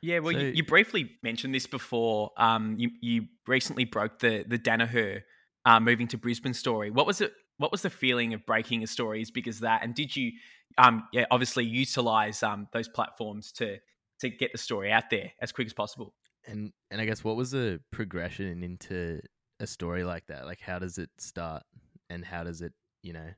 Yeah, 0.00 0.18
well, 0.18 0.32
you, 0.32 0.48
you 0.48 0.64
briefly 0.64 1.12
mentioned 1.22 1.54
this 1.54 1.68
before. 1.68 2.32
Um, 2.36 2.74
you 2.76 2.90
you 3.00 3.26
recently 3.46 3.84
broke 3.84 4.18
the 4.18 4.44
the 4.48 4.58
Daniher 4.58 5.22
uh, 5.64 5.78
moving 5.78 6.08
to 6.08 6.18
Brisbane 6.18 6.54
story. 6.54 6.90
What 6.90 7.06
was 7.06 7.20
it? 7.20 7.32
What 7.58 7.70
was 7.70 7.82
the 7.82 7.90
feeling 7.90 8.34
of 8.34 8.44
breaking 8.44 8.82
a 8.82 8.88
story 8.88 9.22
as 9.22 9.30
big 9.30 9.46
as 9.46 9.60
that? 9.60 9.84
And 9.84 9.94
did 9.94 10.16
you, 10.16 10.32
um, 10.76 11.04
yeah, 11.12 11.26
obviously 11.30 11.64
utilize 11.64 12.42
um 12.42 12.66
those 12.72 12.88
platforms 12.88 13.52
to 13.52 13.78
to 14.22 14.28
get 14.28 14.50
the 14.50 14.58
story 14.58 14.90
out 14.90 15.08
there 15.08 15.30
as 15.40 15.52
quick 15.52 15.68
as 15.68 15.72
possible? 15.72 16.14
And 16.48 16.72
and 16.90 17.00
I 17.00 17.04
guess 17.04 17.22
what 17.22 17.36
was 17.36 17.52
the 17.52 17.78
progression 17.92 18.64
into 18.64 19.20
a 19.62 19.68
story 19.68 20.04
like 20.04 20.26
that? 20.28 20.46
Like 20.46 20.60
how 20.60 20.80
does 20.80 20.98
it 20.98 21.10
start 21.18 21.64
and 22.10 22.24
how 22.26 22.44
does 22.44 22.62
it, 22.62 22.74
you 23.02 23.14
know, 23.14 23.32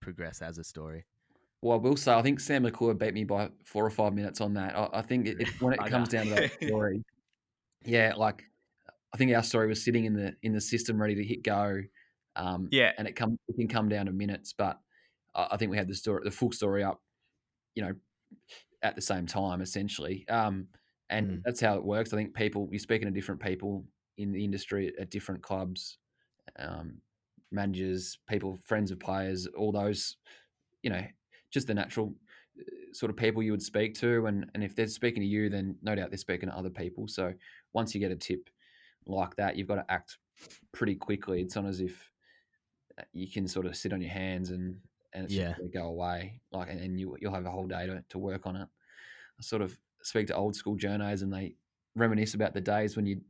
progress 0.00 0.42
as 0.42 0.58
a 0.58 0.64
story? 0.64 1.06
Well, 1.60 1.78
I 1.78 1.80
will 1.80 1.96
say, 1.96 2.12
I 2.12 2.22
think 2.22 2.40
Sam 2.40 2.62
McClure 2.64 2.94
beat 2.94 3.14
me 3.14 3.24
by 3.24 3.50
four 3.64 3.86
or 3.86 3.90
five 3.90 4.14
minutes 4.14 4.40
on 4.40 4.54
that. 4.54 4.76
I, 4.76 4.88
I 4.94 5.02
think 5.02 5.26
it, 5.26 5.40
it, 5.40 5.48
when 5.58 5.74
it 5.74 5.84
comes 5.86 6.08
down 6.08 6.26
to 6.26 6.30
that 6.32 6.44
story, 6.66 7.04
yeah, 7.84 8.14
like 8.16 8.44
I 9.14 9.18
think 9.18 9.34
our 9.34 9.42
story 9.44 9.68
was 9.68 9.84
sitting 9.84 10.06
in 10.06 10.14
the 10.14 10.36
in 10.42 10.52
the 10.54 10.60
system 10.60 11.00
ready 11.00 11.16
to 11.16 11.24
hit 11.24 11.42
go, 11.44 11.82
um, 12.36 12.70
Yeah, 12.70 12.92
and 12.98 13.08
it 13.08 13.14
come 13.16 13.38
it 13.48 13.56
can 13.56 13.68
come 13.68 13.88
down 13.88 14.06
to 14.06 14.12
minutes. 14.12 14.54
But 14.54 14.80
I, 15.34 15.50
I 15.52 15.58
think 15.58 15.70
we 15.72 15.78
had 15.78 15.88
the 15.88 15.94
story, 15.96 16.22
the 16.24 16.30
full 16.32 16.52
story 16.52 16.84
up, 16.84 17.02
you 17.74 17.82
know, 17.84 17.94
at 18.82 18.96
the 18.96 19.02
same 19.02 19.26
time 19.26 19.60
essentially. 19.60 20.26
Um, 20.28 20.68
and 21.08 21.40
Mm. 21.40 21.44
that's 21.44 21.60
how 21.60 21.76
it 21.76 21.84
works. 21.84 22.12
I 22.12 22.16
think 22.16 22.34
people 22.34 22.68
you're 22.70 22.78
speaking 22.78 23.06
to 23.06 23.12
different 23.12 23.42
people 23.42 23.86
in 24.22 24.32
the 24.32 24.44
industry 24.44 24.92
at, 24.98 25.10
different 25.10 25.42
clubs, 25.42 25.98
um, 26.58 27.00
managers, 27.50 28.18
people, 28.28 28.56
friends 28.64 28.90
of 28.90 28.98
players, 28.98 29.46
all 29.48 29.72
those, 29.72 30.16
you 30.82 30.90
know, 30.90 31.04
just 31.50 31.66
the 31.66 31.74
natural 31.74 32.14
uh, 32.58 32.62
sort 32.92 33.10
of 33.10 33.16
people 33.16 33.42
you 33.42 33.50
would 33.52 33.62
speak 33.62 33.94
to. 33.94 34.26
And 34.26 34.50
and 34.54 34.64
if 34.64 34.74
they're 34.74 34.86
speaking 34.86 35.22
to 35.22 35.26
you, 35.28 35.48
then 35.48 35.76
no 35.82 35.94
doubt 35.94 36.10
they're 36.10 36.18
speaking 36.18 36.48
to 36.48 36.56
other 36.56 36.70
people. 36.70 37.08
So 37.08 37.34
once 37.72 37.94
you 37.94 38.00
get 38.00 38.12
a 38.12 38.16
tip 38.16 38.48
like 39.06 39.36
that, 39.36 39.56
you've 39.56 39.68
got 39.68 39.76
to 39.76 39.90
act 39.90 40.18
pretty 40.72 40.94
quickly. 40.94 41.40
It's 41.42 41.56
not 41.56 41.66
as 41.66 41.80
if 41.80 42.10
uh, 42.98 43.04
you 43.12 43.30
can 43.30 43.46
sort 43.48 43.66
of 43.66 43.76
sit 43.76 43.92
on 43.92 44.00
your 44.00 44.10
hands 44.12 44.50
and 44.50 44.80
and 45.12 45.24
it's 45.24 45.34
Yeah. 45.34 45.48
just 45.48 45.58
going 45.58 45.70
to 45.70 45.78
go 45.78 45.86
away. 45.86 46.40
Like 46.52 46.70
and, 46.70 46.80
and 46.80 46.98
you 46.98 47.16
you'll 47.20 47.34
have 47.34 47.46
a 47.46 47.50
whole 47.50 47.66
day 47.66 47.86
to, 47.86 48.04
to 48.08 48.18
work 48.18 48.46
on 48.46 48.56
it. 48.56 48.68
I 49.38 49.42
sort 49.42 49.62
of 49.62 49.78
speak 50.02 50.26
to 50.28 50.34
old 50.34 50.56
school 50.56 50.76
journos 50.76 51.22
and 51.22 51.32
they 51.32 51.56
reminisce 51.94 52.34
about 52.34 52.54
the 52.54 52.60
days 52.60 52.96
when 52.96 53.06
you 53.06 53.20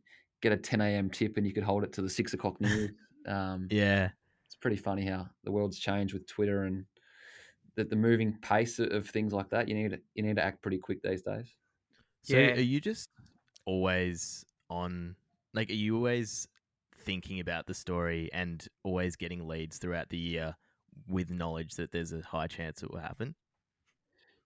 get 0.42 0.52
a 0.52 0.56
10 0.58 0.80
a.m. 0.82 1.10
tip 1.10 1.36
and 1.38 1.46
you 1.46 1.52
could 1.54 1.62
hold 1.64 1.84
it 1.84 1.92
to 1.94 2.02
the 2.02 2.10
six 2.10 2.34
o'clock 2.34 2.60
news. 2.60 2.92
Um, 3.24 3.68
Yeah. 3.70 4.10
it's 4.46 4.56
pretty 4.56 4.76
funny 4.76 5.06
how 5.06 5.28
the 5.44 5.52
world's 5.52 5.78
changed 5.78 6.12
with 6.12 6.26
Twitter 6.26 6.64
and 6.64 6.86
the, 7.76 7.84
the 7.84 7.96
moving 7.96 8.36
pace 8.40 8.80
of- 8.80 8.90
of 8.90 9.08
things 9.08 9.32
like 9.32 9.48
that. 9.50 9.68
You 9.68 9.74
need 9.76 9.92
to, 9.92 10.00
you 10.14 10.24
need 10.24 10.36
to 10.36 10.44
act 10.44 10.60
pretty 10.60 10.78
quick 10.78 11.02
these 11.02 11.22
days. 11.22 11.56
So 12.22 12.36
Yeah. 12.36 12.54
are 12.54 12.60
you 12.60 12.80
just 12.80 13.10
always 13.64 14.44
on 14.70 15.16
like 15.54 15.70
are 15.70 15.74
you 15.74 15.96
always 15.96 16.48
thinking 16.96 17.40
about 17.40 17.66
the 17.66 17.74
story 17.74 18.28
and 18.32 18.66
always 18.82 19.14
getting 19.16 19.46
leads 19.46 19.78
throughout 19.78 20.08
the 20.08 20.18
year 20.18 20.56
with 21.06 21.30
knowledge 21.30 21.74
that 21.76 21.92
there's 21.92 22.12
a 22.12 22.22
high 22.22 22.48
chance 22.48 22.82
it 22.82 22.90
will 22.90 22.98
happen? 22.98 23.36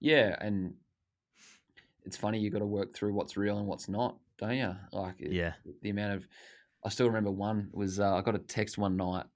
Yeah, 0.01 0.37
and 0.41 0.77
it's 2.05 2.17
funny 2.17 2.39
you 2.39 2.51
got 2.51 2.61
to 2.61 2.67
work 2.67 2.95
through 2.95 3.13
what's 3.15 3.37
real 3.37 3.59
and 3.59 3.67
what's 3.67 3.89
not, 3.89 4.19
don't 4.39 4.57
you? 4.57 4.75
Like 4.93 5.19
Yeah. 5.29 5.55
the 5.83 5.91
amount 5.91 6.15
of 6.15 6.29
I 6.85 6.89
still 6.91 7.07
remember 7.07 7.31
one 7.31 7.71
was 7.73 8.01
uh, 8.01 8.15
I 8.15 8.23
got 8.23 8.35
a 8.37 8.41
text 8.41 8.79
one 8.79 8.97
night 8.97 9.27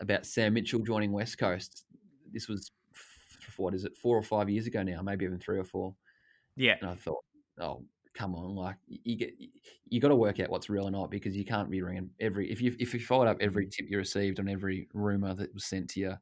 about 0.00 0.26
Sam 0.26 0.54
Mitchell 0.54 0.80
joining 0.80 1.12
West 1.12 1.38
Coast. 1.38 1.86
This 2.32 2.48
was 2.48 2.72
f- 2.94 3.54
what 3.58 3.74
is 3.74 3.84
it, 3.84 3.96
four 3.96 4.16
or 4.18 4.22
five 4.22 4.50
years 4.50 4.66
ago 4.66 4.82
now, 4.82 5.02
maybe 5.02 5.24
even 5.24 5.40
three 5.40 5.58
or 5.58 5.64
four. 5.64 5.96
yeah, 6.56 6.78
And 6.80 6.90
I 6.90 6.94
thought, 6.94 7.24
oh, 7.60 7.86
come 8.14 8.34
on, 8.34 8.54
like 8.54 8.76
you 8.86 9.16
get 9.16 9.34
you 9.86 10.00
got 10.00 10.08
to 10.08 10.16
work 10.16 10.40
out 10.40 10.50
what's 10.50 10.70
real 10.70 10.86
or 10.88 10.90
not 10.90 11.10
because 11.10 11.36
you 11.36 11.44
can't 11.44 11.70
be 11.70 11.82
ringing 11.82 12.10
every 12.20 12.50
if 12.50 12.60
you 12.60 12.76
if 12.78 12.94
you 12.94 13.00
followed 13.00 13.28
up 13.28 13.38
every 13.40 13.66
tip 13.68 13.86
you 13.90 13.98
received 13.98 14.38
on 14.40 14.48
every 14.48 14.88
rumor 14.94 15.34
that 15.34 15.52
was 15.54 15.64
sent 15.64 15.90
to 15.90 16.00
you, 16.00 16.14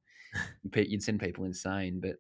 you'd 0.75 1.03
send 1.03 1.21
people 1.21 1.45
insane. 1.45 2.01
But 2.01 2.17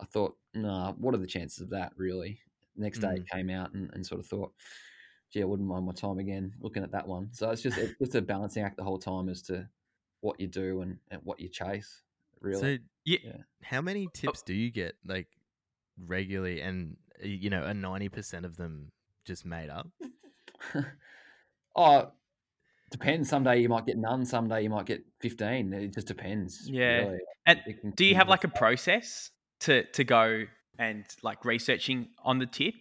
I 0.00 0.06
thought, 0.06 0.38
nah, 0.54 0.92
what 0.94 1.14
are 1.14 1.18
the 1.18 1.26
chances 1.26 1.60
of 1.60 1.70
that 1.70 1.92
really? 1.96 2.40
Next 2.76 3.00
day 3.00 3.14
it 3.16 3.26
came 3.26 3.50
out 3.50 3.74
and, 3.74 3.90
and 3.94 4.06
sort 4.06 4.20
of 4.20 4.26
thought, 4.26 4.54
gee, 5.34 5.42
I 5.42 5.44
wouldn't 5.44 5.68
mind 5.68 5.84
my 5.84 5.92
time 5.92 6.18
again 6.18 6.52
looking 6.60 6.84
at 6.84 6.92
that 6.92 7.06
one. 7.06 7.28
So 7.32 7.50
it's 7.50 7.60
just 7.60 7.76
it's 7.76 7.98
just 7.98 8.14
a 8.14 8.22
balancing 8.22 8.62
act 8.62 8.76
the 8.76 8.84
whole 8.84 8.98
time 8.98 9.28
as 9.28 9.42
to 9.42 9.68
what 10.20 10.40
you 10.40 10.46
do 10.46 10.80
and, 10.80 10.96
and 11.10 11.20
what 11.24 11.40
you 11.40 11.48
chase. 11.48 12.02
Really, 12.40 12.60
So 12.60 12.66
Yeah. 13.04 13.18
Yeah. 13.24 13.36
how 13.62 13.80
many 13.80 14.08
tips 14.14 14.42
do 14.42 14.54
you 14.54 14.70
get 14.70 14.94
like 15.04 15.26
regularly 15.98 16.60
and 16.60 16.96
uh, 17.22 17.26
you 17.26 17.50
know, 17.50 17.62
are 17.62 17.74
90% 17.74 18.44
of 18.44 18.56
them 18.56 18.92
just 19.24 19.44
made 19.44 19.70
up? 19.70 19.88
oh, 21.76 22.12
depends. 22.90 23.28
Someday 23.28 23.60
you 23.60 23.68
might 23.68 23.86
get 23.86 23.98
none. 23.98 24.24
Someday 24.24 24.62
you 24.62 24.70
might 24.70 24.86
get 24.86 25.04
fifteen. 25.20 25.72
It 25.72 25.92
just 25.94 26.06
depends. 26.06 26.68
Yeah. 26.70 26.98
really. 26.98 27.18
And 27.46 27.60
can 27.80 27.90
do 27.90 28.04
you 28.04 28.14
have 28.14 28.28
like 28.28 28.44
a 28.44 28.48
process 28.48 29.30
to 29.60 29.82
to 29.92 30.04
go 30.04 30.44
and 30.78 31.04
like 31.22 31.44
researching 31.44 32.08
on 32.22 32.38
the 32.38 32.46
tip? 32.46 32.74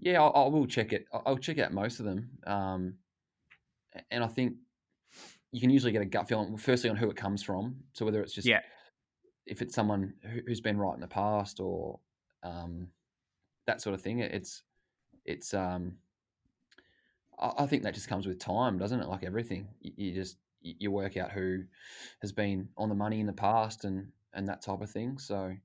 Yeah, 0.00 0.22
I, 0.22 0.26
I 0.26 0.48
will 0.48 0.66
check 0.66 0.92
it. 0.92 1.06
I'll 1.12 1.38
check 1.38 1.58
out 1.58 1.72
most 1.72 2.00
of 2.00 2.06
them, 2.06 2.30
um, 2.46 2.94
and 4.10 4.22
I 4.22 4.28
think 4.28 4.54
you 5.50 5.60
can 5.60 5.70
usually 5.70 5.92
get 5.92 6.02
a 6.02 6.06
gut 6.06 6.28
feeling. 6.28 6.56
Firstly, 6.56 6.90
on 6.90 6.96
who 6.96 7.10
it 7.10 7.16
comes 7.16 7.42
from. 7.42 7.76
So 7.94 8.04
whether 8.04 8.22
it's 8.22 8.32
just 8.34 8.46
Yeah. 8.46 8.60
if 9.46 9.62
it's 9.62 9.74
someone 9.74 10.14
who- 10.22 10.42
who's 10.46 10.60
been 10.60 10.78
right 10.78 10.94
in 10.94 11.00
the 11.00 11.08
past 11.08 11.58
or 11.58 12.00
um, 12.42 12.92
that 13.66 13.80
sort 13.80 13.94
of 13.94 14.02
thing. 14.02 14.20
It's 14.20 14.62
it's 15.24 15.52
um, 15.54 15.98
I, 17.38 17.52
I 17.58 17.66
think 17.66 17.82
that 17.82 17.94
just 17.94 18.08
comes 18.08 18.26
with 18.26 18.38
time, 18.38 18.78
doesn't 18.78 19.00
it? 19.00 19.08
Like 19.08 19.24
everything, 19.24 19.68
you, 19.80 19.92
you 19.96 20.14
just 20.14 20.38
you 20.60 20.74
you 20.78 20.90
work 20.90 21.16
out 21.16 21.32
who 21.32 21.64
has 22.20 22.32
been 22.32 22.68
on 22.76 22.88
the 22.88 22.94
money 22.94 23.20
in 23.20 23.26
the 23.26 23.32
past 23.32 23.84
and 23.84 24.12
and 24.34 24.46
that 24.48 24.62
type 24.62 24.80
of 24.80 24.90
thing. 24.90 25.18
So 25.18 25.56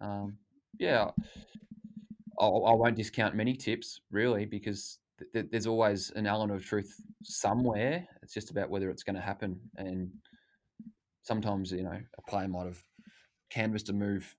um, 0.00 0.38
yeah, 0.78 1.10
I, 2.40 2.46
I 2.46 2.74
won't 2.74 2.96
discount 2.96 3.34
many 3.36 3.54
tips 3.56 4.00
really 4.10 4.46
because 4.46 5.00
th- 5.18 5.32
th- 5.32 5.46
there's 5.50 5.66
always 5.66 6.10
an 6.12 6.26
element 6.26 6.60
of 6.60 6.66
truth 6.66 6.94
somewhere. 7.22 8.08
It's 8.22 8.34
just 8.34 8.50
about 8.50 8.70
whether 8.70 8.90
it's 8.90 9.02
going 9.04 9.16
to 9.16 9.22
happen, 9.22 9.70
and 9.76 10.12
sometimes 11.22 11.72
you 11.72 11.82
know 11.82 12.00
a 12.18 12.22
player 12.22 12.48
might 12.48 12.66
have 12.66 12.84
canvassed 13.50 13.88
a 13.88 13.92
move, 13.92 14.36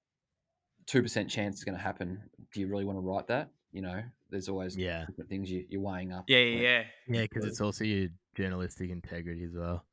two 0.87 1.01
percent 1.01 1.29
chance 1.29 1.57
is 1.57 1.63
going 1.63 1.77
to 1.77 1.83
happen. 1.83 2.29
Do 2.53 2.59
you 2.59 2.67
really 2.67 2.85
want 2.85 2.97
to 2.97 3.01
write 3.01 3.27
that? 3.27 3.51
You 3.71 3.81
know, 3.83 4.03
there's 4.29 4.49
always 4.49 4.77
Yeah, 4.77 5.05
different 5.07 5.29
things 5.29 5.51
you, 5.51 5.65
you're 5.69 5.81
weighing 5.81 6.13
up. 6.13 6.25
Yeah, 6.29 6.39
yeah, 6.39 6.61
yeah. 6.61 6.83
yeah, 7.07 7.21
because 7.23 7.45
it's 7.45 7.61
also 7.61 7.83
your 7.83 8.09
journalistic 8.35 8.89
integrity 8.89 9.43
as 9.43 9.55
well. 9.55 9.85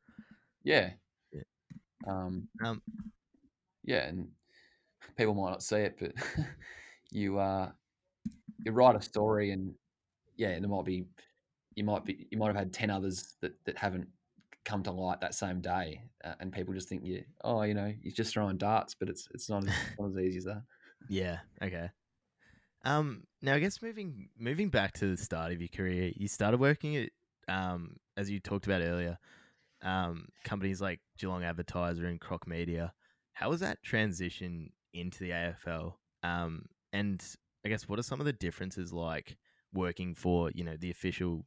yeah, 0.62 0.94
Yeah. 1.32 1.42
Um, 2.06 2.48
Um, 2.64 2.82
yeah, 3.84 4.06
and 4.06 4.32
people 5.16 5.34
might 5.34 5.50
not 5.50 5.62
see 5.62 5.78
it, 5.78 5.98
but 5.98 6.14
you 7.10 7.38
uh, 7.38 7.72
you 8.64 8.72
write 8.72 8.96
a 8.96 9.02
story, 9.02 9.50
and 9.50 9.74
yeah, 10.36 10.48
and 10.48 10.62
there 10.62 10.70
might 10.70 10.84
be 10.84 11.04
you 11.74 11.84
might 11.84 12.04
be 12.04 12.26
you 12.30 12.38
might 12.38 12.48
have 12.48 12.56
had 12.56 12.72
ten 12.72 12.90
others 12.90 13.36
that 13.40 13.52
that 13.64 13.78
haven't 13.78 14.08
come 14.64 14.82
to 14.82 14.90
light 14.90 15.20
that 15.20 15.34
same 15.34 15.60
day, 15.60 16.02
uh, 16.24 16.34
and 16.40 16.52
people 16.52 16.74
just 16.74 16.88
think 16.88 17.04
you 17.04 17.24
oh 17.44 17.62
you 17.62 17.74
know 17.74 17.92
you're 18.02 18.12
just 18.12 18.32
throwing 18.32 18.56
darts, 18.56 18.94
but 18.94 19.08
it's 19.08 19.28
it's 19.32 19.48
not 19.48 19.66
as, 19.66 19.74
not 19.98 20.10
as 20.10 20.18
easy 20.18 20.38
as 20.38 20.44
that. 20.44 20.62
Yeah. 21.08 21.38
Okay. 21.62 21.90
Um. 22.84 23.24
Now, 23.42 23.54
I 23.54 23.58
guess 23.60 23.82
moving 23.82 24.28
moving 24.38 24.68
back 24.68 24.94
to 24.94 25.14
the 25.14 25.22
start 25.22 25.52
of 25.52 25.60
your 25.60 25.68
career, 25.68 26.12
you 26.16 26.28
started 26.28 26.60
working 26.60 26.96
at 26.96 27.10
um 27.48 27.96
as 28.16 28.30
you 28.30 28.40
talked 28.40 28.66
about 28.66 28.82
earlier, 28.82 29.18
um 29.82 30.26
companies 30.44 30.80
like 30.80 31.00
Geelong 31.18 31.44
Advertiser 31.44 32.06
and 32.06 32.20
Croc 32.20 32.46
Media. 32.46 32.92
How 33.32 33.50
was 33.50 33.60
that 33.60 33.82
transition 33.84 34.72
into 34.92 35.20
the 35.20 35.30
AFL? 35.30 35.94
Um, 36.24 36.64
and 36.92 37.22
I 37.64 37.68
guess 37.68 37.88
what 37.88 37.98
are 37.98 38.02
some 38.02 38.20
of 38.20 38.26
the 38.26 38.32
differences 38.32 38.92
like 38.92 39.36
working 39.72 40.14
for 40.14 40.50
you 40.52 40.64
know 40.64 40.76
the 40.76 40.90
official 40.90 41.44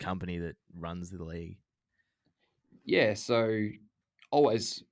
company 0.00 0.38
that 0.38 0.56
runs 0.74 1.10
the 1.10 1.22
league? 1.22 1.58
yeah, 2.84 3.14
so 3.14 3.68
always 4.30 4.82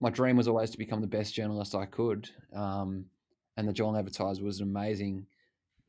my 0.00 0.10
dream 0.10 0.36
was 0.36 0.48
always 0.48 0.70
to 0.70 0.78
become 0.78 1.00
the 1.00 1.06
best 1.06 1.34
journalist 1.34 1.74
I 1.74 1.86
could. 1.86 2.28
Um, 2.54 3.06
and 3.56 3.66
the 3.66 3.72
Geelong 3.72 3.96
Advertiser 3.96 4.44
was 4.44 4.60
an 4.60 4.68
amazing 4.68 5.26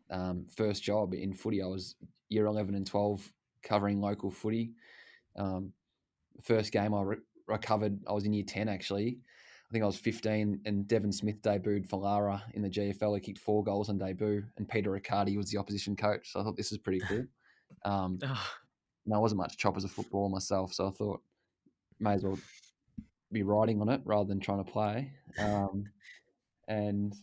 um, 0.10 0.46
first 0.56 0.82
job 0.82 1.14
in 1.14 1.34
footy. 1.34 1.62
I 1.62 1.66
was 1.66 1.96
year 2.30 2.46
11 2.46 2.76
and 2.76 2.88
12 2.88 3.34
covering 3.64 4.00
local 4.00 4.32
footy. 4.32 4.72
Um, 5.36 5.74
first 6.44 6.72
game 6.72 6.94
I, 6.94 7.02
re- 7.02 7.18
I 7.52 7.58
covered, 7.58 8.00
I 8.08 8.14
was 8.14 8.26
in 8.26 8.34
year 8.34 8.46
10 8.48 8.70
actually. 8.70 9.20
I 9.70 9.74
think 9.74 9.84
I 9.84 9.88
was 9.88 9.98
15 9.98 10.62
and 10.66 10.88
Devon 10.88 11.12
Smith 11.12 11.42
debuted 11.42 11.88
for 11.88 12.00
Lara 12.00 12.42
in 12.54 12.62
the 12.62 12.70
GFL. 12.70 13.16
He 13.16 13.22
kicked 13.22 13.40
four 13.40 13.64
goals 13.64 13.90
on 13.90 13.98
debut 13.98 14.44
and 14.58 14.68
Peter 14.68 14.92
Riccardi 14.92 15.36
was 15.36 15.52
the 15.52 15.58
opposition 15.58 15.96
coach. 15.96 16.32
So 16.32 16.40
I 16.40 16.44
thought 16.44 16.56
this 16.56 16.72
is 16.72 16.78
pretty 16.78 17.02
cool. 17.02 17.26
Um, 17.84 18.18
and 18.22 19.14
I 19.14 19.18
wasn't 19.18 19.40
much 19.40 19.58
chop 19.58 19.78
as 19.78 19.84
a 19.84 19.90
footballer 19.90 20.30
myself, 20.30 20.74
so 20.74 20.88
I 20.88 20.92
thought 20.92 21.22
may 22.00 22.14
as 22.14 22.24
well 22.24 22.40
be 23.32 23.44
riding 23.44 23.82
on 23.82 23.90
it 23.90 24.02
rather 24.04 24.28
than 24.28 24.40
trying 24.40 24.64
to 24.64 24.72
play. 24.72 25.12
Um, 25.38 25.86
and 26.68 27.14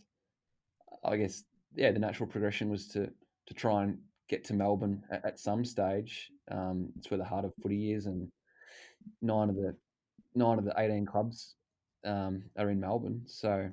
I 1.03 1.17
guess 1.17 1.43
yeah, 1.75 1.91
the 1.91 1.99
natural 1.99 2.29
progression 2.29 2.69
was 2.69 2.87
to 2.89 3.11
to 3.47 3.53
try 3.53 3.83
and 3.83 3.97
get 4.29 4.43
to 4.45 4.53
Melbourne 4.53 5.03
at, 5.11 5.25
at 5.25 5.39
some 5.39 5.63
stage. 5.63 6.31
Um, 6.49 6.89
it's 6.97 7.11
where 7.11 7.17
the 7.17 7.25
heart 7.25 7.45
of 7.45 7.53
footy 7.61 7.93
is, 7.93 8.05
and 8.05 8.27
nine 9.21 9.49
of 9.49 9.55
the 9.55 9.75
nine 10.33 10.57
of 10.57 10.65
the 10.65 10.73
eighteen 10.77 11.05
clubs 11.05 11.55
um, 12.05 12.43
are 12.57 12.69
in 12.69 12.79
Melbourne. 12.79 13.23
So 13.25 13.69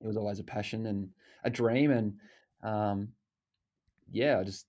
it 0.00 0.06
was 0.06 0.16
always 0.16 0.38
a 0.38 0.44
passion 0.44 0.86
and 0.86 1.08
a 1.44 1.50
dream, 1.50 1.90
and 1.90 2.14
um, 2.62 3.08
yeah, 4.10 4.38
I 4.38 4.44
just 4.44 4.66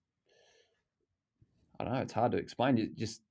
I 1.80 1.84
don't 1.84 1.94
know. 1.94 2.02
It's 2.02 2.14
hard 2.14 2.32
to 2.32 2.38
explain. 2.38 2.78
You 2.78 2.90
just 2.96 3.22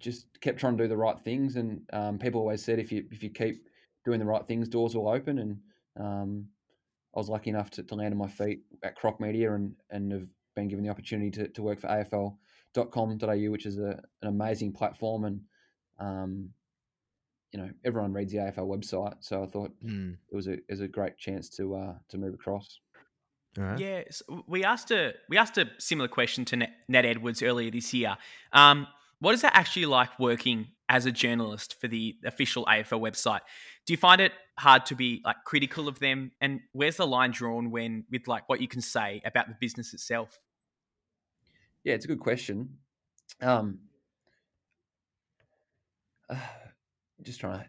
just 0.00 0.26
kept 0.40 0.58
trying 0.58 0.76
to 0.76 0.84
do 0.84 0.88
the 0.88 0.96
right 0.96 1.18
things, 1.18 1.56
and 1.56 1.82
um, 1.92 2.18
people 2.18 2.40
always 2.40 2.64
said 2.64 2.78
if 2.78 2.90
you 2.90 3.04
if 3.10 3.22
you 3.22 3.30
keep 3.30 3.62
doing 4.04 4.18
the 4.18 4.26
right 4.26 4.46
things, 4.46 4.68
doors 4.68 4.94
will 4.94 5.08
open. 5.08 5.38
And 5.38 5.58
um, 5.98 6.46
I 7.14 7.18
was 7.18 7.28
lucky 7.28 7.50
enough 7.50 7.70
to, 7.72 7.82
to 7.82 7.94
land 7.94 8.12
on 8.12 8.18
my 8.18 8.28
feet 8.28 8.62
at 8.82 8.96
Croc 8.96 9.20
Media, 9.20 9.54
and 9.54 9.74
and 9.90 10.12
have 10.12 10.26
been 10.56 10.68
given 10.68 10.84
the 10.84 10.90
opportunity 10.90 11.30
to, 11.32 11.48
to 11.48 11.62
work 11.62 11.80
for 11.80 11.88
AFL.com.au, 11.88 13.50
which 13.50 13.66
is 13.66 13.78
a, 13.78 14.00
an 14.22 14.28
amazing 14.28 14.72
platform, 14.72 15.24
and 15.24 15.40
um, 15.98 16.50
you 17.54 17.60
know 17.60 17.70
everyone 17.84 18.12
reads 18.12 18.32
the 18.32 18.38
AFL 18.38 18.66
website, 18.66 19.14
so 19.20 19.44
I 19.44 19.46
thought 19.46 19.70
Mm. 19.84 20.16
it 20.30 20.34
was 20.34 20.48
a 20.48 20.54
it 20.54 20.64
was 20.70 20.80
a 20.80 20.88
great 20.88 21.16
chance 21.16 21.48
to 21.50 21.76
uh, 21.76 21.94
to 22.08 22.18
move 22.18 22.34
across. 22.34 22.80
All 23.56 23.62
right. 23.62 23.78
yeah. 23.78 24.02
so 24.10 24.44
we 24.48 24.64
asked 24.64 24.90
a 24.90 25.14
we 25.28 25.36
asked 25.38 25.56
a 25.58 25.70
similar 25.78 26.08
question 26.08 26.44
to 26.46 26.56
Nat, 26.56 26.70
Nat 26.88 27.04
Edwards 27.04 27.42
earlier 27.44 27.70
this 27.70 27.94
year. 27.94 28.16
Um, 28.52 28.88
what 29.20 29.34
is 29.34 29.44
it 29.44 29.52
actually 29.54 29.86
like 29.86 30.18
working 30.18 30.66
as 30.88 31.06
a 31.06 31.12
journalist 31.12 31.80
for 31.80 31.86
the 31.86 32.16
official 32.26 32.64
AFL 32.66 33.00
website? 33.00 33.40
Do 33.86 33.92
you 33.92 33.96
find 33.96 34.20
it 34.20 34.32
hard 34.58 34.84
to 34.86 34.96
be 34.96 35.22
like 35.24 35.36
critical 35.46 35.86
of 35.86 36.00
them? 36.00 36.32
And 36.40 36.60
where's 36.72 36.96
the 36.96 37.06
line 37.06 37.30
drawn 37.30 37.70
when 37.70 38.04
with 38.10 38.26
like 38.26 38.48
what 38.48 38.60
you 38.60 38.66
can 38.66 38.80
say 38.80 39.22
about 39.24 39.46
the 39.46 39.54
business 39.60 39.94
itself? 39.94 40.40
Yeah, 41.84 41.94
it's 41.94 42.04
a 42.04 42.08
good 42.08 42.18
question. 42.18 42.78
Um, 43.40 43.78
just 47.22 47.40
trying 47.40 47.60
to 47.60 47.66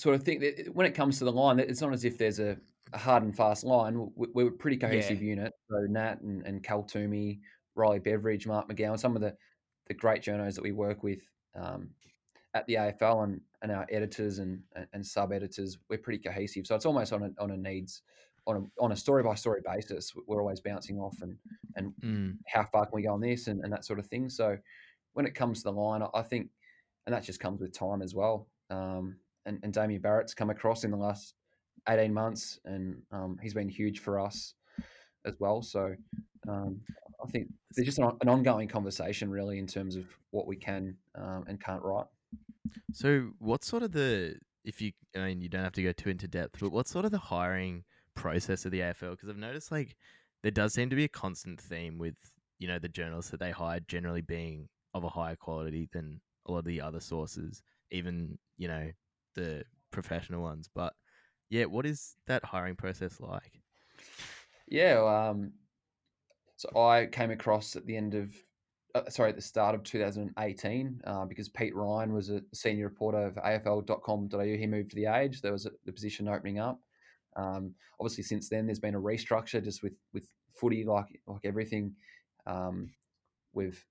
sort 0.00 0.14
of 0.14 0.22
think 0.22 0.40
that 0.40 0.74
when 0.74 0.86
it 0.86 0.94
comes 0.94 1.18
to 1.18 1.24
the 1.24 1.32
line, 1.32 1.58
it's 1.58 1.80
not 1.80 1.92
as 1.92 2.04
if 2.04 2.18
there's 2.18 2.38
a, 2.40 2.56
a 2.92 2.98
hard 2.98 3.22
and 3.22 3.36
fast 3.36 3.64
line. 3.64 4.10
We- 4.14 4.28
We're 4.34 4.48
a 4.48 4.52
pretty 4.52 4.76
cohesive 4.76 5.22
unit. 5.22 5.52
So 5.70 5.76
Nat 5.88 6.20
and, 6.22 6.44
and 6.46 6.62
Cal 6.62 6.82
Twomey, 6.82 7.40
Riley 7.74 7.98
Beveridge, 7.98 8.46
Marc 8.46 8.68
McGowan, 8.68 8.98
some 8.98 9.16
of 9.16 9.22
the, 9.22 9.34
the 9.86 9.94
great 9.94 10.22
journos 10.22 10.54
that 10.54 10.62
we 10.62 10.72
work 10.72 11.02
with 11.02 11.20
um, 11.54 11.90
at 12.54 12.66
the 12.66 12.74
AFL 12.74 13.24
and, 13.24 13.40
and 13.62 13.72
our 13.72 13.86
editors 13.90 14.38
and, 14.38 14.62
and, 14.92 15.04
sub 15.04 15.32
editors, 15.32 15.78
we're 15.88 15.98
pretty 15.98 16.18
cohesive. 16.18 16.66
So 16.66 16.74
it's 16.74 16.86
almost 16.86 17.12
on 17.12 17.22
a, 17.24 17.42
on 17.42 17.50
a 17.50 17.56
needs 17.56 18.02
on 18.46 18.56
a, 18.56 18.82
on 18.82 18.92
a 18.92 18.96
story 18.96 19.22
by 19.22 19.34
story 19.34 19.60
basis. 19.64 20.12
We're 20.26 20.40
always 20.40 20.60
bouncing 20.60 20.98
off 20.98 21.16
and, 21.22 21.36
and 21.76 21.92
Mm. 22.02 22.36
how 22.46 22.64
far 22.64 22.84
can 22.86 22.94
we 22.94 23.02
go 23.02 23.12
on 23.14 23.20
this 23.20 23.46
and, 23.46 23.64
and 23.64 23.72
that 23.72 23.84
sort 23.84 23.98
of 23.98 24.06
thing. 24.06 24.28
So 24.28 24.58
when 25.14 25.24
it 25.26 25.34
comes 25.34 25.58
to 25.58 25.64
the 25.64 25.72
line, 25.72 26.02
I 26.12 26.22
think, 26.22 26.50
and 27.06 27.14
that 27.14 27.22
just 27.24 27.40
comes 27.40 27.60
with 27.60 27.72
time 27.72 28.02
as 28.02 28.14
well. 28.14 28.48
Um, 28.70 29.16
and, 29.46 29.60
and 29.62 29.72
Damien 29.72 30.00
Barrett's 30.00 30.34
come 30.34 30.50
across 30.50 30.84
in 30.84 30.90
the 30.90 30.96
last 30.96 31.34
18 31.88 32.12
months 32.12 32.58
and 32.64 32.96
um, 33.12 33.38
he's 33.42 33.54
been 33.54 33.68
huge 33.68 34.00
for 34.00 34.18
us 34.18 34.54
as 35.26 35.34
well. 35.38 35.62
So 35.62 35.94
um, 36.48 36.80
I 37.22 37.30
think 37.30 37.48
there's 37.72 37.86
just 37.86 37.98
an, 37.98 38.10
an 38.20 38.28
ongoing 38.28 38.68
conversation 38.68 39.30
really 39.30 39.58
in 39.58 39.66
terms 39.66 39.96
of 39.96 40.06
what 40.30 40.46
we 40.46 40.56
can 40.56 40.96
um, 41.14 41.44
and 41.46 41.60
can't 41.60 41.82
write. 41.82 42.06
So, 42.92 43.30
what 43.38 43.64
sort 43.64 43.82
of 43.82 43.92
the 43.92 44.36
if 44.64 44.80
you? 44.80 44.92
I 45.16 45.26
mean, 45.26 45.40
you 45.40 45.48
don't 45.48 45.64
have 45.64 45.72
to 45.72 45.82
go 45.82 45.92
too 45.92 46.10
into 46.10 46.28
depth, 46.28 46.60
but 46.60 46.72
what 46.72 46.88
sort 46.88 47.04
of 47.04 47.10
the 47.10 47.18
hiring 47.18 47.84
process 48.14 48.64
of 48.64 48.72
the 48.72 48.80
AFL? 48.80 49.12
Because 49.12 49.28
I've 49.28 49.36
noticed 49.36 49.72
like 49.72 49.96
there 50.42 50.50
does 50.50 50.74
seem 50.74 50.90
to 50.90 50.96
be 50.96 51.04
a 51.04 51.08
constant 51.08 51.60
theme 51.60 51.98
with 51.98 52.16
you 52.58 52.68
know 52.68 52.78
the 52.78 52.88
journalists 52.88 53.30
that 53.30 53.40
they 53.40 53.50
hire 53.50 53.80
generally 53.80 54.22
being 54.22 54.68
of 54.94 55.04
a 55.04 55.08
higher 55.08 55.36
quality 55.36 55.88
than 55.92 56.20
a 56.46 56.52
lot 56.52 56.58
of 56.58 56.64
the 56.64 56.80
other 56.80 57.00
sources, 57.00 57.62
even 57.94 58.38
you 58.58 58.68
know 58.68 58.90
the 59.34 59.64
professional 59.90 60.42
ones. 60.42 60.68
But 60.74 60.92
yeah, 61.48 61.64
what 61.64 61.86
is 61.86 62.16
that 62.26 62.44
hiring 62.44 62.76
process 62.76 63.20
like? 63.20 63.62
Yeah. 64.68 65.30
Um, 65.30 65.52
so 66.56 66.68
I 66.78 67.06
came 67.06 67.30
across 67.30 67.76
at 67.76 67.86
the 67.86 67.96
end 67.96 68.14
of, 68.14 68.32
uh, 68.94 69.08
sorry, 69.08 69.30
at 69.30 69.36
the 69.36 69.42
start 69.42 69.74
of 69.74 69.82
2018 69.82 71.00
uh, 71.04 71.24
because 71.26 71.48
Pete 71.48 71.74
Ryan 71.74 72.12
was 72.12 72.30
a 72.30 72.42
senior 72.52 72.86
reporter 72.86 73.26
of 73.26 73.34
AFL.com.au. 73.34 74.38
He 74.38 74.66
moved 74.66 74.90
to 74.90 74.96
the 74.96 75.06
Age. 75.06 75.42
There 75.42 75.52
was 75.52 75.66
a, 75.66 75.70
the 75.84 75.92
position 75.92 76.28
opening 76.28 76.58
up. 76.58 76.80
Um, 77.36 77.74
obviously, 78.00 78.24
since 78.24 78.48
then, 78.48 78.66
there's 78.66 78.78
been 78.78 78.94
a 78.94 79.00
restructure 79.00 79.62
just 79.62 79.82
with 79.82 79.94
with 80.12 80.28
footy, 80.48 80.84
like 80.84 81.20
like 81.26 81.40
everything. 81.44 81.94
Um, 82.46 82.90
we've 83.52 83.84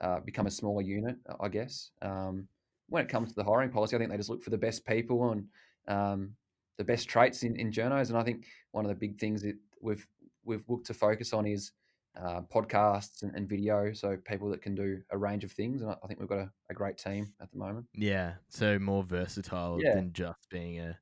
uh, 0.00 0.20
become 0.20 0.46
a 0.46 0.50
smaller 0.50 0.82
unit, 0.82 1.16
I 1.40 1.48
guess. 1.48 1.90
Um, 2.02 2.48
when 2.88 3.04
it 3.04 3.08
comes 3.10 3.30
to 3.30 3.34
the 3.34 3.44
hiring 3.44 3.70
policy, 3.70 3.96
I 3.96 3.98
think 3.98 4.10
they 4.10 4.16
just 4.16 4.30
look 4.30 4.42
for 4.42 4.50
the 4.50 4.58
best 4.58 4.86
people 4.86 5.30
and 5.30 5.46
um, 5.88 6.36
the 6.78 6.84
best 6.84 7.08
traits 7.08 7.42
in, 7.42 7.56
in 7.56 7.70
journos. 7.72 8.08
And 8.08 8.18
I 8.18 8.22
think 8.22 8.46
one 8.72 8.84
of 8.84 8.88
the 8.88 8.94
big 8.94 9.18
things 9.18 9.42
that 9.42 9.56
we've 9.80 10.06
we've 10.44 10.64
looked 10.68 10.86
to 10.86 10.94
focus 10.94 11.32
on 11.32 11.46
is 11.46 11.72
uh, 12.16 12.40
podcasts 12.54 13.22
and, 13.22 13.34
and 13.34 13.48
video, 13.48 13.92
so 13.92 14.16
people 14.16 14.48
that 14.50 14.62
can 14.62 14.74
do 14.74 15.02
a 15.10 15.18
range 15.18 15.44
of 15.44 15.52
things. 15.52 15.82
And 15.82 15.90
I, 15.90 15.96
I 16.02 16.06
think 16.06 16.20
we've 16.20 16.28
got 16.28 16.38
a, 16.38 16.50
a 16.70 16.74
great 16.74 16.96
team 16.96 17.32
at 17.40 17.50
the 17.50 17.58
moment. 17.58 17.86
Yeah, 17.94 18.34
so 18.48 18.78
more 18.78 19.02
versatile 19.02 19.78
Yeah. 19.82 19.94
than 19.96 20.12
just 20.12 20.48
being 20.50 20.78
a 20.80 20.98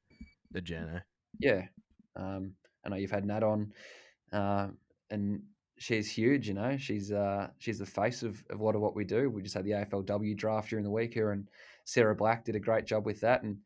a 0.57 0.61
journo. 0.61 1.03
Yeah, 1.39 1.67
um, 2.17 2.55
I 2.85 2.89
know 2.89 2.97
you've 2.97 3.11
had 3.11 3.25
Nat 3.27 3.43
on, 3.43 3.73
uh, 4.33 4.69
and 5.11 5.43
she's 5.79 6.11
huge. 6.11 6.49
You 6.49 6.55
know, 6.55 6.77
she's 6.77 7.11
uh, 7.13 7.49
she's 7.59 7.79
the 7.79 7.87
face 7.87 8.23
of, 8.23 8.43
of 8.51 8.61
a 8.61 8.65
lot 8.65 8.75
of 8.77 8.81
what 8.81 8.95
we 8.95 9.05
do. 9.05 9.29
We 9.29 9.43
just 9.43 9.55
had 9.55 9.65
the 9.65 9.73
AFLW 9.73 10.37
draft 10.37 10.71
during 10.71 10.85
the 10.85 10.91
week 10.91 11.13
here, 11.15 11.33
and 11.33 11.49
Sarah 11.85 12.15
Black 12.17 12.45
did 12.45 12.57
a 12.57 12.61
great 12.61 12.87
job 12.87 13.07
with 13.07 13.21
that. 13.21 13.43
And 13.43 13.59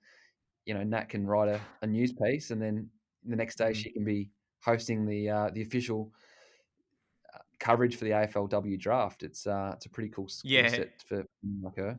you 0.66 0.75
know 0.75 0.82
Nat 0.84 1.08
can 1.08 1.26
write 1.26 1.48
a, 1.48 1.60
a 1.82 1.87
news 1.87 2.12
piece, 2.12 2.50
and 2.50 2.60
then 2.60 2.90
the 3.25 3.37
next 3.37 3.56
day 3.56 3.70
Mm. 3.70 3.76
she 3.76 3.90
can 3.90 4.04
be 4.04 4.30
hosting 4.60 5.06
the 5.06 5.28
uh, 5.30 5.50
the 5.50 5.62
official 5.62 6.12
uh, 7.34 7.38
coverage 7.58 7.96
for 7.96 8.04
the 8.04 8.10
AFLW 8.12 8.78
draft. 8.78 9.22
It's 9.22 9.46
uh, 9.46 9.72
it's 9.76 9.87
a 9.87 9.90
pretty 9.90 10.10
cool 10.10 10.28
skill 10.28 10.50
Yeah. 10.50 10.68
set 10.68 11.00
for 11.02 11.25
like 11.62 11.76
her. 11.76 11.98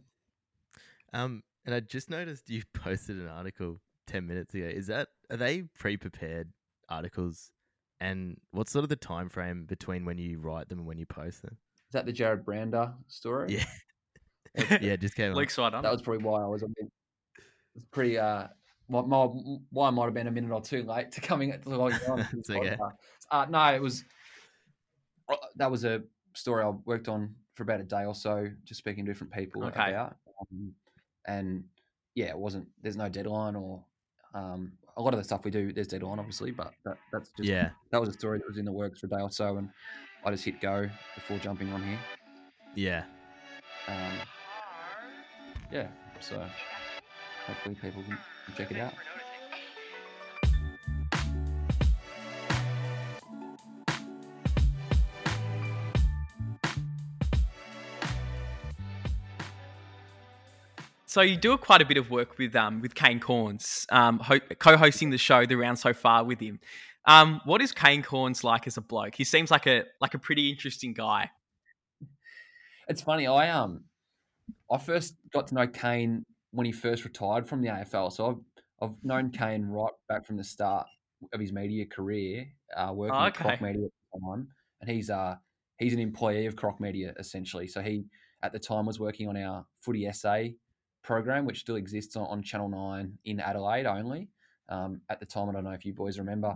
Um, 1.14 1.44
and 1.66 1.74
I 1.76 1.80
just 1.80 2.10
noticed 2.10 2.50
you 2.50 2.64
posted 2.74 3.18
an 3.20 3.28
article 3.28 3.82
ten 4.08 4.28
minutes 4.28 4.54
ago. 4.56 4.66
Is 4.66 4.88
that 4.88 5.10
are 5.30 5.38
they 5.38 5.64
pre-prepared 5.64 6.52
articles? 6.88 7.52
And 8.02 8.40
what's 8.52 8.72
sort 8.72 8.84
of 8.84 8.90
the 8.90 8.96
time 8.96 9.28
frame 9.28 9.66
between 9.66 10.06
when 10.06 10.18
you 10.18 10.40
write 10.40 10.70
them 10.70 10.80
and 10.80 10.88
when 10.88 10.98
you 10.98 11.06
post 11.06 11.42
them? 11.42 11.58
Is 11.90 11.94
that 11.94 12.06
the 12.06 12.14
Jarrod 12.14 12.46
Brander 12.46 12.94
story? 13.08 13.58
Yeah, 13.58 13.66
yeah, 14.82 14.96
just 14.96 15.16
came. 15.16 15.34
Luke's 15.34 15.58
right 15.58 15.74
on. 15.74 15.84
that 15.84 15.92
was 15.92 16.02
probably 16.02 16.24
why 16.24 16.42
I 16.42 16.48
was 16.48 16.64
a 16.64 16.68
bit 16.68 16.92
it's 17.76 17.86
pretty 17.86 18.18
uh 18.18 18.48
my, 18.90 19.02
my, 19.02 19.26
why 19.70 19.88
I 19.88 19.92
might 19.92 20.06
have 20.06 20.14
been 20.16 20.28
a 20.28 20.32
minute 20.32 20.52
or 20.52 20.62
two 20.62 20.84
late 20.84 21.12
to 21.12 21.22
coming 21.22 21.52
to 21.52 21.70
logging 21.70 22.00
on. 22.10 22.18
to 22.32 22.40
It's 22.40 22.48
this 22.48 22.58
okay. 22.58 22.78
Uh, 23.32 23.46
no, 23.48 23.74
it 23.74 23.82
was 23.82 24.04
uh, 25.30 25.36
that 25.58 25.70
was 25.70 25.86
a 25.86 26.02
story 26.34 26.64
I 26.64 26.70
worked 26.86 27.08
on 27.08 27.36
for 27.54 27.64
about 27.64 27.82
a 27.82 27.84
day 27.84 28.06
or 28.06 28.16
so, 28.16 28.50
just 28.64 28.80
speaking 28.80 29.06
to 29.06 29.12
different 29.12 29.32
people 29.32 29.64
Okay. 29.66 29.92
about. 29.92 30.16
Um, 30.42 30.74
and 31.28 31.64
yeah, 32.16 32.30
it 32.30 32.38
wasn't. 32.38 32.68
There's 32.82 32.98
no 32.98 33.10
deadline 33.10 33.56
or 33.56 33.84
um, 34.34 34.72
a 34.98 35.02
lot 35.02 35.14
of 35.14 35.20
the 35.20 35.24
stuff 35.24 35.46
we 35.46 35.52
do. 35.52 35.72
There's 35.72 35.88
deadline, 35.88 36.18
obviously, 36.18 36.50
but 36.50 36.74
that, 36.86 36.98
that's 37.14 37.30
just 37.38 37.48
Yeah, 37.48 37.70
that 37.92 38.00
was 38.00 38.10
a 38.10 38.14
story 38.14 38.40
that 38.40 38.48
was 38.48 38.58
in 38.58 38.66
the 38.66 38.72
works 38.72 39.02
for 39.02 39.06
a 39.06 39.10
day 39.10 39.22
or 39.22 39.30
so, 39.30 39.58
and 39.58 39.70
I 40.26 40.32
just 40.32 40.44
hit 40.46 40.60
go 40.62 40.90
before 41.14 41.38
jumping 41.38 41.72
on 41.72 41.84
here. 41.84 42.00
yeah. 42.76 43.04
Um, 43.88 44.14
yeah, 45.72 45.88
so 46.20 46.44
hopefully 47.46 47.76
people 47.76 48.04
can 48.04 48.18
can 48.46 48.56
check 48.56 48.72
it 48.72 48.80
out. 48.80 48.94
So 61.06 61.22
you 61.22 61.38
do 61.38 61.58
quite 61.58 61.82
a 61.82 61.86
bit 61.86 61.98
of 61.98 62.12
work 62.12 62.38
with 62.38 62.56
um 62.56 62.82
with 62.82 62.94
Kane 62.94 63.20
Cornes, 63.20 63.86
um, 63.92 64.20
ho- 64.20 64.40
co-hosting 64.40 65.10
the 65.10 65.18
show 65.18 65.46
The 65.46 65.56
Round 65.56 65.80
So 65.80 65.92
Far 65.92 66.24
with 66.24 66.40
him. 66.40 66.60
Um, 67.06 67.42
what 67.46 67.62
is 67.64 67.72
Kane 67.72 68.04
Cornes 68.04 68.44
like 68.44 68.68
as 68.68 68.78
a 68.78 68.82
bloke? 68.82 69.16
He 69.16 69.24
seems 69.24 69.50
like 69.50 69.66
a 69.66 69.86
like 70.00 70.14
a 70.14 70.20
pretty 70.20 70.52
interesting 70.52 70.94
guy. 70.94 71.32
It's 72.88 73.02
funny. 73.02 73.26
I 73.26 73.50
um, 73.50 73.86
I 74.72 74.78
first 74.78 75.16
got 75.32 75.48
to 75.48 75.56
know 75.56 75.68
Kane 75.68 76.26
when 76.52 76.66
he 76.66 76.72
first 76.72 77.04
retired 77.04 77.48
from 77.48 77.62
the 77.62 77.70
AFL. 77.70 78.12
So 78.12 78.28
I've 78.28 78.90
I've 78.90 79.04
known 79.04 79.32
Kane 79.32 79.66
right 79.66 79.92
back 80.08 80.26
from 80.26 80.38
the 80.38 80.44
start 80.44 80.88
of 81.34 81.40
his 81.40 81.52
media 81.52 81.86
career, 81.86 82.48
uh, 82.76 82.92
working 82.94 83.16
Oh, 83.16 83.26
at 83.26 83.34
Croc. 83.36 83.62
Media 83.62 83.86
at 83.86 83.92
the 84.14 84.20
time, 84.28 84.48
and 84.82 84.90
he's 84.90 85.10
uh 85.10 85.36
he's 85.78 85.94
an 85.94 86.00
employee 86.00 86.46
of 86.46 86.56
Croc 86.56 86.80
Media 86.80 87.14
essentially. 87.20 87.68
So 87.68 87.82
he 87.82 88.06
at 88.42 88.54
the 88.54 88.60
time 88.60 88.86
was 88.86 89.00
working 89.00 89.28
on 89.28 89.36
our 89.38 89.66
Footy 89.82 90.10
SA 90.14 90.44
program, 91.02 91.46
which 91.46 91.60
still 91.60 91.76
exists 91.76 92.16
on, 92.16 92.28
on 92.28 92.44
Channel 92.44 92.70
Nine 92.70 93.18
in 93.26 93.40
Adelaide 93.40 93.86
only. 93.86 94.30
Um, 94.70 95.02
at 95.10 95.20
the 95.20 95.26
time, 95.26 95.50
I 95.50 95.54
don't 95.54 95.64
know 95.64 95.72
if 95.72 95.84
you 95.84 95.94
boys 95.94 96.20
remember, 96.20 96.56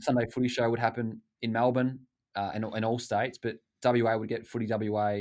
Sunday 0.00 0.26
Footy 0.32 0.48
Show 0.48 0.70
would 0.70 0.78
happen 0.78 1.20
in 1.42 1.52
Melbourne 1.52 2.00
uh, 2.34 2.50
and, 2.54 2.64
and 2.64 2.84
all 2.84 2.98
states, 2.98 3.38
but 3.38 3.56
WA 3.84 4.16
would 4.16 4.28
get 4.28 4.46
Footy 4.46 4.66
WA, 4.68 5.20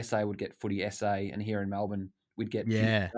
SA 0.00 0.22
would 0.24 0.38
get 0.38 0.58
Footy 0.60 0.88
SA, 0.90 1.14
and 1.14 1.42
here 1.42 1.62
in 1.62 1.68
Melbourne 1.68 2.10
we'd 2.36 2.50
get 2.50 2.66
Yeah. 2.66 3.08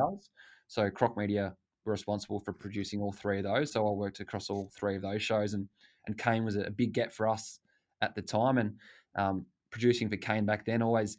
So 0.68 0.88
Croc 0.90 1.16
Media 1.16 1.54
were 1.84 1.92
responsible 1.92 2.40
for 2.40 2.52
producing 2.52 3.00
all 3.00 3.12
three 3.12 3.38
of 3.38 3.44
those. 3.44 3.72
So 3.72 3.86
I 3.86 3.90
worked 3.90 4.20
across 4.20 4.50
all 4.50 4.70
three 4.74 4.96
of 4.96 5.02
those 5.02 5.22
shows, 5.22 5.54
and 5.54 5.68
and 6.06 6.18
Kane 6.18 6.44
was 6.44 6.56
a 6.56 6.70
big 6.70 6.92
get 6.92 7.12
for 7.12 7.28
us 7.28 7.60
at 8.00 8.14
the 8.14 8.22
time, 8.22 8.58
and 8.58 8.74
um, 9.16 9.46
producing 9.70 10.08
for 10.08 10.16
Kane 10.16 10.44
back 10.44 10.64
then 10.64 10.82
always 10.82 11.18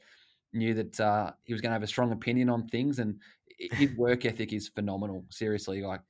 knew 0.54 0.74
that 0.74 1.00
uh, 1.00 1.32
he 1.44 1.54
was 1.54 1.62
going 1.62 1.72
to 1.72 1.74
have 1.74 1.84
a 1.84 1.88
strong 1.88 2.12
opinion 2.12 2.50
on 2.50 2.68
things, 2.68 3.00
and 3.00 3.20
his 3.58 3.92
work 3.98 4.26
ethic 4.26 4.54
is 4.54 4.68
phenomenal. 4.68 5.26
Seriously, 5.30 5.82
like 5.82 6.02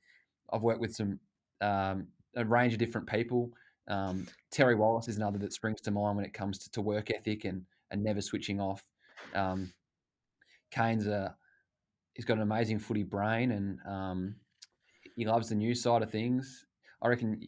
I've 0.52 0.62
worked 0.62 0.80
with 0.80 0.94
some 0.94 1.18
um, 1.60 2.08
a 2.36 2.44
range 2.44 2.72
of 2.72 2.78
different 2.78 3.08
people. 3.08 3.50
Um, 3.88 4.26
Terry 4.50 4.74
Wallace 4.74 5.08
is 5.08 5.16
another 5.16 5.38
that 5.38 5.52
springs 5.52 5.80
to 5.82 5.90
mind 5.90 6.16
when 6.16 6.24
it 6.24 6.32
comes 6.32 6.58
to, 6.58 6.70
to 6.72 6.80
work 6.80 7.10
ethic 7.10 7.44
and 7.44 7.62
and 7.90 8.02
never 8.02 8.20
switching 8.20 8.60
off. 8.60 8.82
Um, 9.34 9.72
Kane's 10.70 11.06
a 11.06 11.36
he's 12.14 12.24
got 12.24 12.36
an 12.36 12.42
amazing 12.42 12.78
footy 12.78 13.02
brain 13.02 13.52
and 13.52 13.78
um, 13.86 14.36
he 15.16 15.24
loves 15.24 15.48
the 15.48 15.54
news 15.54 15.82
side 15.82 16.02
of 16.02 16.10
things. 16.10 16.64
I 17.02 17.08
reckon 17.08 17.40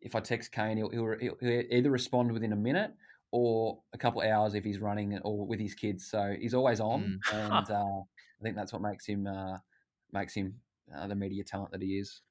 if 0.00 0.14
I 0.14 0.20
text 0.20 0.52
Kane, 0.52 0.76
he'll, 0.76 0.90
he'll, 0.90 1.16
he'll 1.20 1.62
either 1.70 1.90
respond 1.90 2.32
within 2.32 2.52
a 2.52 2.56
minute 2.56 2.92
or 3.32 3.80
a 3.92 3.98
couple 3.98 4.22
hours 4.22 4.54
if 4.54 4.64
he's 4.64 4.78
running 4.78 5.18
or 5.20 5.46
with 5.46 5.60
his 5.60 5.74
kids. 5.74 6.06
So 6.06 6.34
he's 6.38 6.54
always 6.54 6.80
on, 6.80 7.20
and 7.32 7.70
uh, 7.70 8.00
I 8.00 8.42
think 8.42 8.56
that's 8.56 8.72
what 8.72 8.82
makes 8.82 9.06
him 9.06 9.26
uh, 9.26 9.58
makes 10.12 10.34
him 10.34 10.54
uh, 10.94 11.06
the 11.06 11.14
media 11.14 11.44
talent 11.44 11.72
that 11.72 11.82
he 11.82 11.98
is. 11.98 12.22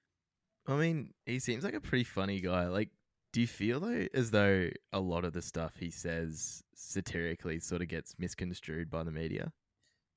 I 0.68 0.76
mean, 0.76 1.14
he 1.26 1.40
seems 1.40 1.64
like 1.64 1.74
a 1.74 1.82
pretty 1.82 2.04
funny 2.04 2.42
guy. 2.42 2.68
Like, 2.68 2.90
do 3.32 3.42
you 3.42 3.48
feel 3.48 3.80
though 3.80 4.08
as 4.14 4.32
though 4.32 4.70
a 4.94 5.00
lot 5.00 5.26
of 5.26 5.34
the 5.34 5.42
stuff 5.42 5.76
he 5.78 5.92
says 5.92 6.64
satirically 6.74 7.60
sort 7.60 7.82
of 7.82 7.88
gets 7.88 8.18
misconstrued 8.20 8.90
by 8.90 9.04
the 9.04 9.12
media? 9.12 9.54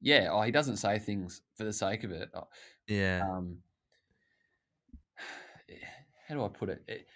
Yeah, 0.00 0.28
oh, 0.32 0.42
he 0.42 0.50
doesn't 0.50 0.78
say 0.78 0.98
things 0.98 1.42
for 1.54 1.64
the 1.64 1.72
sake 1.72 2.04
of 2.04 2.10
it. 2.10 2.30
Oh, 2.34 2.48
Yeah, 2.86 3.22
Um, 3.24 3.62
how 6.28 6.34
do 6.34 6.44
I 6.44 6.48
put 6.48 6.70
it? 6.70 6.82
it 6.88 7.06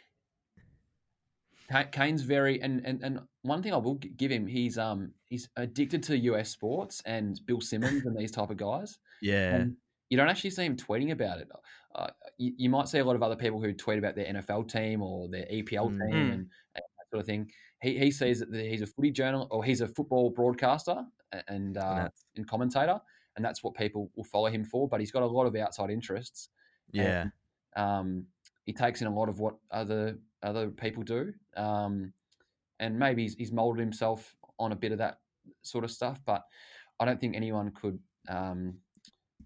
Kane's 1.91 2.23
very 2.23 2.61
and, 2.63 2.85
and 2.87 3.03
and 3.03 3.21
one 3.43 3.61
thing 3.63 3.73
I 3.75 3.77
will 3.77 3.97
give 3.97 4.31
him, 4.31 4.47
he's 4.47 4.79
um 4.79 5.13
he's 5.29 5.49
addicted 5.57 6.03
to 6.05 6.17
US 6.19 6.51
sports 6.51 7.03
and 7.05 7.41
Bill 7.45 7.61
Simmons 7.61 8.07
and 8.07 8.17
these 8.17 8.31
type 8.31 8.51
of 8.51 8.57
guys. 8.57 8.99
yeah, 9.21 9.57
And 9.57 9.77
you 10.09 10.17
don't 10.17 10.29
actually 10.29 10.51
see 10.51 10.65
him 10.65 10.77
tweeting 10.77 11.11
about 11.11 11.41
it. 11.41 11.49
Uh, 11.97 12.09
you, 12.37 12.53
you 12.57 12.69
might 12.71 12.89
see 12.89 12.99
a 12.99 13.05
lot 13.05 13.17
of 13.17 13.23
other 13.23 13.37
people 13.37 13.61
who 13.61 13.73
tweet 13.73 13.99
about 13.99 14.15
their 14.15 14.27
NFL 14.27 14.71
team 14.71 15.03
or 15.03 15.29
their 15.29 15.47
EPL 15.47 15.91
Mm. 15.91 15.99
team 16.07 16.15
and, 16.15 16.33
and 16.33 16.49
that 16.75 17.11
sort 17.11 17.21
of 17.21 17.27
thing. 17.27 17.51
He, 17.83 17.99
he 17.99 18.11
sees 18.11 18.41
that 18.41 18.53
he's 18.55 18.83
a 18.83 18.87
footy 18.87 19.11
journal 19.11 19.49
or 19.51 19.65
he's 19.65 19.81
a 19.81 19.89
football 19.89 20.31
broadcaster 20.31 21.05
and 21.49 21.77
uh, 21.77 22.09
and 22.37 22.47
commentator, 22.47 23.01
and 23.37 23.45
that's 23.45 23.63
what 23.65 23.75
people 23.75 24.11
will 24.15 24.25
follow 24.25 24.49
him 24.51 24.65
for. 24.65 24.89
But 24.89 25.01
he's 25.01 25.11
got 25.11 25.23
a 25.23 25.27
lot 25.27 25.47
of 25.47 25.57
outside 25.57 25.91
interests. 25.91 26.51
yeah, 26.93 27.25
Um, 27.77 28.27
he 28.65 28.73
takes 28.73 29.01
in 29.01 29.07
a 29.07 29.15
lot 29.15 29.29
of 29.29 29.41
what 29.41 29.57
other 29.71 30.19
other 30.43 30.69
people 30.71 31.03
do, 31.03 31.33
um, 31.57 32.13
and 32.79 32.99
maybe 32.99 33.23
he's, 33.23 33.35
he's 33.35 33.53
molded 33.53 33.81
himself 33.81 34.37
on 34.59 34.73
a 34.73 34.77
bit 34.77 34.93
of 34.93 34.99
that 34.99 35.21
sort 35.63 35.85
of 35.85 35.91
stuff. 35.91 36.21
But 36.25 36.45
I 37.01 37.05
don't 37.05 37.21
think 37.21 37.37
anyone 37.37 37.71
could 37.73 37.99
um, 38.29 38.79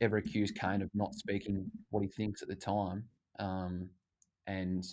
ever 0.00 0.16
accuse 0.16 0.50
Kane 0.50 0.82
of 0.82 0.90
not 0.94 1.14
speaking 1.14 1.70
what 1.90 2.02
he 2.02 2.08
thinks 2.08 2.42
at 2.42 2.48
the 2.48 2.54
time. 2.56 3.04
Um, 3.38 3.90
and 4.46 4.84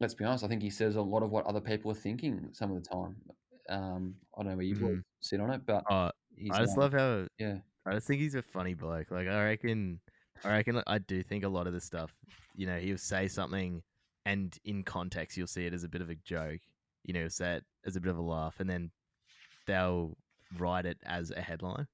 let's 0.00 0.14
be 0.14 0.24
honest, 0.24 0.44
I 0.44 0.48
think 0.48 0.62
he 0.62 0.70
says 0.70 0.96
a 0.96 1.02
lot 1.02 1.22
of 1.22 1.30
what 1.30 1.46
other 1.46 1.60
people 1.60 1.90
are 1.90 1.94
thinking 1.94 2.48
some 2.52 2.70
of 2.72 2.82
the 2.82 2.88
time. 2.88 3.16
Um, 3.68 4.14
I 4.36 4.42
don't 4.42 4.50
know 4.50 4.56
where 4.56 4.66
you 4.66 4.74
Mhm. 4.76 5.02
sit 5.20 5.40
on 5.40 5.50
it, 5.50 5.64
but 5.66 5.84
he's 6.36 6.50
I 6.52 6.60
just 6.62 6.76
um, 6.76 6.80
love 6.82 6.92
how 6.92 7.28
yeah. 7.38 7.58
I 7.86 7.94
just 7.94 8.06
think 8.06 8.20
he's 8.20 8.34
a 8.34 8.42
funny 8.42 8.74
bloke. 8.74 9.10
Like 9.10 9.28
I 9.28 9.44
reckon, 9.44 10.00
I 10.44 10.52
reckon 10.52 10.82
I 10.86 10.98
do 10.98 11.22
think 11.22 11.44
a 11.44 11.48
lot 11.48 11.66
of 11.66 11.72
the 11.72 11.80
stuff. 11.80 12.12
You 12.54 12.66
know, 12.66 12.78
he'll 12.78 12.98
say 12.98 13.28
something, 13.28 13.82
and 14.24 14.56
in 14.64 14.82
context, 14.84 15.36
you'll 15.36 15.46
see 15.46 15.66
it 15.66 15.74
as 15.74 15.84
a 15.84 15.88
bit 15.88 16.00
of 16.02 16.10
a 16.10 16.14
joke. 16.16 16.60
You 17.04 17.14
know, 17.14 17.28
say 17.28 17.56
it 17.56 17.64
as 17.84 17.96
a 17.96 18.00
bit 18.00 18.10
of 18.10 18.18
a 18.18 18.22
laugh, 18.22 18.60
and 18.60 18.68
then 18.68 18.90
they'll 19.66 20.16
write 20.58 20.86
it 20.86 20.98
as 21.04 21.30
a 21.30 21.40
headline. 21.40 21.86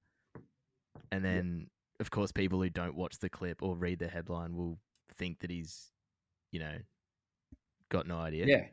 And 1.13 1.25
then, 1.25 1.71
of 2.01 2.11
course, 2.11 2.33
people 2.33 2.61
who 2.63 2.71
don't 2.71 2.95
watch 2.97 3.19
the 3.19 3.29
clip 3.31 3.63
or 3.63 3.77
read 3.77 3.99
the 3.99 4.09
headline 4.09 4.55
will 4.57 4.79
think 5.15 5.41
that 5.41 5.51
he's, 5.51 5.93
you 6.53 6.61
know, 6.61 6.79
got 7.91 8.07
no 8.07 8.19
idea. 8.19 8.47
Yeah, 8.47 8.67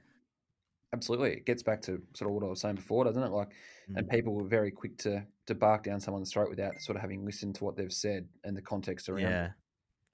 absolutely. 0.93 1.33
It 1.33 1.45
gets 1.45 1.63
back 1.63 1.81
to 1.83 2.01
sort 2.15 2.29
of 2.29 2.35
what 2.35 2.43
I 2.43 2.47
was 2.49 2.61
saying 2.61 2.75
before, 2.75 3.03
doesn't 3.05 3.21
it? 3.23 3.31
Like, 3.31 3.53
and 3.95 4.07
Mm. 4.07 4.11
people 4.11 4.33
were 4.33 4.47
very 4.47 4.71
quick 4.71 4.97
to 4.99 5.25
to 5.47 5.55
bark 5.55 5.83
down 5.83 5.99
someone's 5.99 6.31
throat 6.33 6.49
without 6.49 6.81
sort 6.81 6.95
of 6.95 7.01
having 7.01 7.23
listened 7.25 7.55
to 7.55 7.63
what 7.63 7.75
they've 7.75 7.93
said 7.93 8.27
and 8.43 8.57
the 8.57 8.61
context 8.61 9.09
around 9.09 9.21
yeah. 9.21 9.45
it. 9.45 9.51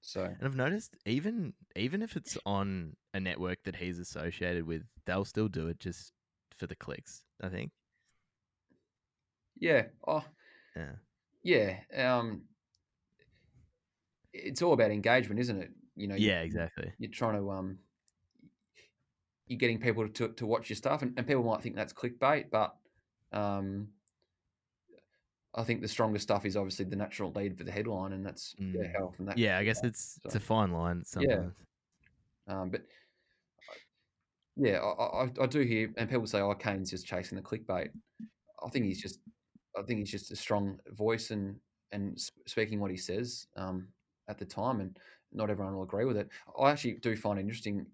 So 0.02 0.24
And 0.24 0.42
I've 0.42 0.56
noticed 0.56 0.96
even 1.06 1.54
even 1.76 2.02
if 2.02 2.16
it's 2.16 2.36
on 2.44 2.96
a 3.14 3.20
network 3.20 3.62
that 3.64 3.76
he's 3.76 3.98
associated 3.98 4.64
with, 4.66 4.84
they'll 5.06 5.24
still 5.24 5.48
do 5.48 5.68
it 5.68 5.80
just 5.80 6.12
for 6.54 6.66
the 6.66 6.76
clicks. 6.76 7.24
I 7.42 7.48
think. 7.48 7.72
yeah, 9.56 9.88
oh 10.06 10.24
Yeah. 10.76 10.96
Yeah. 11.42 11.78
Um, 11.96 12.42
it's 14.32 14.62
all 14.62 14.72
about 14.72 14.90
engagement, 14.90 15.40
isn't 15.40 15.60
it? 15.60 15.70
You 15.96 16.06
know. 16.08 16.14
Yeah, 16.14 16.40
exactly. 16.40 16.92
You're 16.98 17.10
trying 17.10 17.34
to 17.36 17.50
um, 17.50 17.78
you're 19.46 19.58
getting 19.58 19.78
people 19.78 20.08
to 20.08 20.28
to 20.28 20.46
watch 20.46 20.70
your 20.70 20.76
stuff, 20.76 21.02
and, 21.02 21.12
and 21.16 21.26
people 21.26 21.42
might 21.42 21.62
think 21.62 21.76
that's 21.76 21.92
clickbait, 21.92 22.46
but 22.50 22.74
um, 23.32 23.88
I 25.54 25.64
think 25.64 25.82
the 25.82 25.88
strongest 25.88 26.22
stuff 26.22 26.46
is 26.46 26.56
obviously 26.56 26.86
the 26.86 26.96
natural 26.96 27.30
lead 27.32 27.58
for 27.58 27.64
the 27.64 27.72
headline, 27.72 28.12
and 28.12 28.24
that's 28.24 28.54
Mm. 28.60 28.90
health 28.92 29.16
and 29.18 29.28
that. 29.28 29.36
Yeah, 29.36 29.58
I 29.58 29.64
guess 29.64 29.84
it's 29.84 30.18
it's 30.24 30.34
So- 30.34 30.38
a 30.38 30.40
fine 30.40 30.72
line 30.72 31.04
sometimes. 31.04 31.52
Um, 32.48 32.70
but 32.70 32.82
yeah, 34.56 34.78
I, 34.78 35.24
I, 35.24 35.30
I 35.42 35.46
do 35.46 35.60
hear, 35.60 35.92
and 35.96 36.08
people 36.08 36.26
say, 36.26 36.40
"Oh, 36.40 36.54
Kane's 36.54 36.90
just 36.90 37.06
chasing 37.06 37.36
the 37.36 37.42
clickbait." 37.42 37.90
I 38.64 38.68
think 38.70 38.84
he's 38.84 39.00
just, 39.02 39.18
I 39.76 39.82
think 39.82 39.98
he's 40.00 40.10
just 40.10 40.30
a 40.30 40.36
strong 40.36 40.80
voice 40.88 41.30
and 41.30 41.60
and 41.92 42.18
speaking 42.46 42.80
what 42.80 42.90
he 42.90 42.96
says 42.96 43.46
um, 43.56 43.88
at 44.28 44.38
the 44.38 44.46
time, 44.46 44.80
and 44.80 44.98
not 45.30 45.50
everyone 45.50 45.74
will 45.74 45.82
agree 45.82 46.06
with 46.06 46.16
it. 46.16 46.28
I 46.58 46.70
actually 46.70 46.94
do 46.94 47.14
find 47.16 47.38
it 47.38 47.42
interesting, 47.42 47.86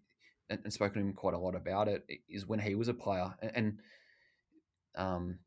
and, 0.51 0.61
and 0.63 0.73
spoken 0.73 1.03
to 1.03 1.09
him 1.09 1.15
quite 1.15 1.35
a 1.35 1.39
lot 1.39 1.57
about 1.57 1.89
it, 1.89 2.09
is 2.29 2.47
when 2.47 2.61
he 2.61 2.75
was 2.77 2.89
a 2.89 2.95
player, 2.95 3.35
and, 3.43 3.53
and 3.57 3.83
um, 4.95 5.39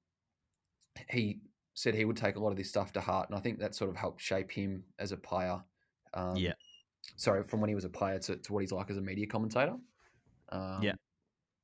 he 1.09 1.41
said 1.73 1.95
he 1.95 2.05
would 2.05 2.17
take 2.17 2.35
a 2.35 2.39
lot 2.39 2.49
of 2.51 2.57
this 2.57 2.69
stuff 2.69 2.91
to 2.93 3.01
heart, 3.01 3.29
and 3.29 3.37
I 3.37 3.41
think 3.41 3.59
that 3.59 3.73
sort 3.75 3.89
of 3.89 3.95
helped 3.95 4.21
shape 4.21 4.51
him 4.51 4.83
as 4.99 5.11
a 5.11 5.17
player. 5.17 5.63
Um, 6.13 6.35
Yeah. 6.35 6.53
Sorry, 7.15 7.43
from 7.43 7.61
when 7.61 7.69
he 7.69 7.75
was 7.75 7.85
a 7.85 7.89
player 7.89 8.19
to, 8.19 8.35
to 8.35 8.53
what 8.53 8.59
he's 8.59 8.71
like 8.71 8.89
as 8.91 8.97
a 8.97 9.01
media 9.01 9.25
commentator. 9.27 9.77
Um, 10.49 10.81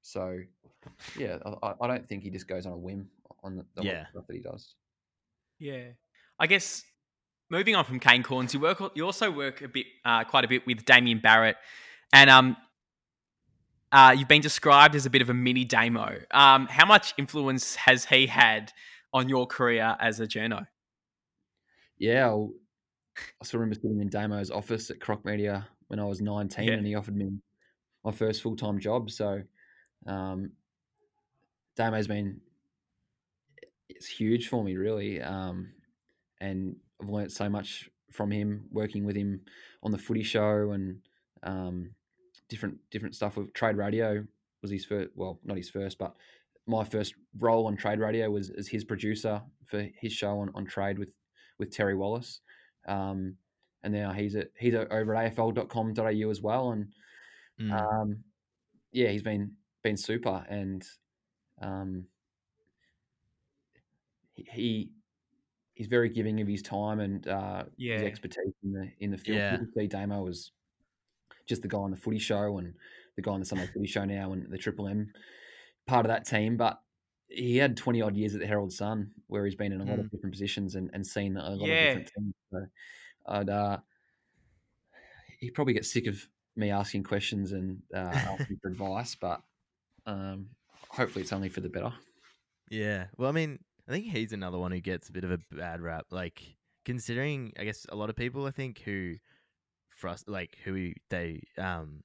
So, 0.01 0.39
yeah, 1.17 1.37
I- 1.61 1.75
I 1.81 1.87
don't 1.87 2.07
think 2.07 2.23
he 2.23 2.29
just 2.29 2.47
goes 2.47 2.65
on 2.65 2.71
a 2.73 2.77
whim 2.77 3.11
on 3.43 3.57
the, 3.57 3.65
the 3.75 3.83
yeah. 3.83 3.91
Yeah. 3.91 4.05
stuff 4.11 4.27
that 4.27 4.35
he 4.35 4.41
does. 4.41 4.73
Yeah, 5.59 5.89
I 6.39 6.47
guess 6.47 6.83
moving 7.49 7.75
on 7.75 7.85
from 7.85 7.99
Kane 7.99 8.23
Cornes, 8.23 8.53
you 8.53 8.59
work. 8.59 8.81
You 8.95 9.05
also 9.05 9.31
work 9.31 9.61
a 9.61 9.67
bit, 9.67 9.85
uh, 10.05 10.23
quite 10.23 10.45
a 10.45 10.47
bit 10.47 10.65
with 10.67 10.85
Damien 10.85 11.19
Barrett, 11.19 11.57
and 12.13 12.29
um, 12.29 12.57
uh, 13.91 14.13
you've 14.17 14.27
been 14.27 14.41
described 14.41 14.95
as 14.95 15.05
a 15.05 15.09
bit 15.09 15.21
of 15.21 15.29
a 15.29 15.33
mini 15.33 15.63
Damo. 15.65 16.19
Um, 16.31 16.67
how 16.67 16.85
much 16.85 17.13
influence 17.17 17.75
has 17.75 18.05
he 18.05 18.27
had 18.27 18.71
on 19.13 19.29
your 19.29 19.47
career 19.47 19.95
as 19.99 20.19
a 20.19 20.27
journo? 20.27 20.67
Yeah, 21.97 22.25
I'll- 22.27 22.53
I 23.41 23.45
still 23.45 23.59
remember 23.59 23.73
sitting 23.81 23.99
in 23.99 24.09
Damo's 24.09 24.51
office 24.51 24.91
at 24.91 24.99
Croc 24.99 25.25
Media 25.25 25.67
when 25.87 25.99
I 25.99 26.03
was 26.03 26.21
19, 26.21 26.67
Yeah. 26.67 26.73
and 26.75 26.85
he 26.85 26.93
offered 26.93 27.15
me 27.15 27.31
my 28.03 28.11
first 28.11 28.43
full 28.43 28.55
time 28.55 28.77
job. 28.79 29.09
So, 29.09 29.41
um, 30.05 30.51
Damo's 31.75 32.07
been 32.07 32.41
it's 33.89 34.07
huge 34.07 34.47
for 34.49 34.63
me, 34.63 34.75
really, 34.75 35.21
um, 35.21 35.71
and 36.39 36.75
I've 37.01 37.09
learnt 37.09 37.31
so 37.31 37.49
much 37.49 37.89
from 38.11 38.31
him 38.31 38.65
working 38.71 39.05
with 39.05 39.15
him 39.15 39.41
on 39.83 39.91
the 39.91 39.97
Footy 39.97 40.23
Show 40.23 40.71
and 40.71 40.99
um, 41.43 41.91
different 42.49 42.77
different 42.91 43.15
stuff 43.15 43.37
with 43.37 43.53
Trade 43.53 43.77
Radio 43.77 44.25
was 44.61 44.71
his 44.71 44.85
first. 44.85 45.09
Well, 45.15 45.39
not 45.43 45.57
his 45.57 45.69
first, 45.69 45.97
but 45.97 46.15
my 46.65 46.83
first 46.83 47.15
role 47.39 47.67
on 47.67 47.77
Trade 47.77 47.99
Radio 47.99 48.29
was 48.29 48.49
as 48.49 48.67
his 48.67 48.83
producer 48.83 49.41
for 49.65 49.87
his 49.99 50.11
show 50.13 50.39
on, 50.39 50.51
on 50.55 50.65
Trade 50.65 50.97
with 50.99 51.09
with 51.59 51.71
Terry 51.71 51.95
Wallace. 51.95 52.41
Um, 52.87 53.35
and 53.83 53.93
now 53.93 54.11
he's 54.11 54.35
at 54.35 54.49
he's 54.57 54.73
at, 54.73 54.91
over 54.91 55.15
at 55.15 55.35
afl.com.au 55.35 56.29
as 56.29 56.41
well. 56.41 56.71
And 56.71 56.87
Mm. 57.59 57.71
um, 57.73 58.23
yeah, 58.91 59.09
he's 59.09 59.23
been 59.23 59.53
been 59.83 59.97
super, 59.97 60.45
and 60.47 60.85
um, 61.59 62.05
he- 64.37 64.47
he 64.51 64.91
he's 65.73 65.87
very 65.87 66.09
giving 66.09 66.41
of 66.41 66.47
his 66.47 66.61
time 66.61 66.99
and 66.99 67.27
uh, 67.27 67.63
his 67.77 68.01
expertise 68.01 68.53
in 68.63 68.71
the 68.73 68.91
in 68.99 69.11
the 69.11 69.17
field. 69.17 69.37
Yeah. 69.37 69.51
Typically, 69.57 69.87
Damo 69.87 70.23
was 70.23 70.51
just 71.47 71.61
the 71.61 71.67
guy 71.67 71.77
on 71.79 71.91
the 71.91 71.97
Footy 71.97 72.19
Show 72.19 72.57
and 72.57 72.73
the 73.15 73.21
guy 73.21 73.31
on 73.31 73.39
the 73.39 73.45
Sunday 73.45 73.67
Footy 73.73 73.87
Show 73.87 74.05
now, 74.05 74.31
and 74.33 74.49
the 74.51 74.57
Triple 74.57 74.87
M 74.87 75.11
part 75.85 76.05
of 76.05 76.09
that 76.09 76.25
team. 76.25 76.55
But 76.57 76.79
he 77.29 77.57
had 77.57 77.75
twenty 77.75 78.01
odd 78.01 78.15
years 78.15 78.33
at 78.33 78.39
the 78.41 78.47
Herald 78.47 78.71
Sun, 78.71 79.11
where 79.27 79.43
he's 79.45 79.55
been 79.55 79.71
in 79.73 79.81
a 79.81 79.85
lot 79.85 79.99
of 79.99 80.09
different 80.11 80.33
positions 80.33 80.75
and, 80.75 80.89
and 80.93 81.05
seen 81.05 81.35
a 81.37 81.49
lot 81.51 81.67
Yeah. 81.67 81.73
of 81.75 81.87
different 81.99 82.11
teams. 82.17 82.33
So 82.51 82.65
I'd 83.27 83.49
uh, 83.49 83.77
he 85.39 85.51
probably 85.51 85.73
gets 85.73 85.91
sick 85.91 86.07
of 86.07 86.27
me 86.55 86.71
asking 86.71 87.03
questions 87.03 87.51
and 87.51 87.81
uh, 87.93 87.97
asking 87.99 88.57
for 88.61 88.69
advice, 88.71 89.15
but 89.15 89.41
um, 90.07 90.47
hopefully 90.89 91.21
it's 91.21 91.33
only 91.33 91.49
for 91.49 91.61
the 91.61 91.69
better. 91.69 91.93
Yeah. 92.69 93.05
Well, 93.17 93.29
I 93.29 93.33
mean, 93.33 93.59
I 93.87 93.91
think 93.91 94.05
he's 94.05 94.33
another 94.33 94.57
one 94.57 94.71
who 94.71 94.79
gets 94.81 95.09
a 95.09 95.13
bit 95.13 95.23
of 95.23 95.31
a 95.31 95.39
bad 95.51 95.81
rap. 95.81 96.07
Like 96.11 96.57
considering, 96.85 97.53
I 97.57 97.63
guess 97.63 97.85
a 97.89 97.95
lot 97.95 98.09
of 98.09 98.15
people, 98.15 98.45
I 98.45 98.51
think, 98.51 98.79
who 98.79 99.15
frust 100.01 100.25
like 100.27 100.57
who 100.63 100.93
they 101.09 101.41
um, 101.57 102.03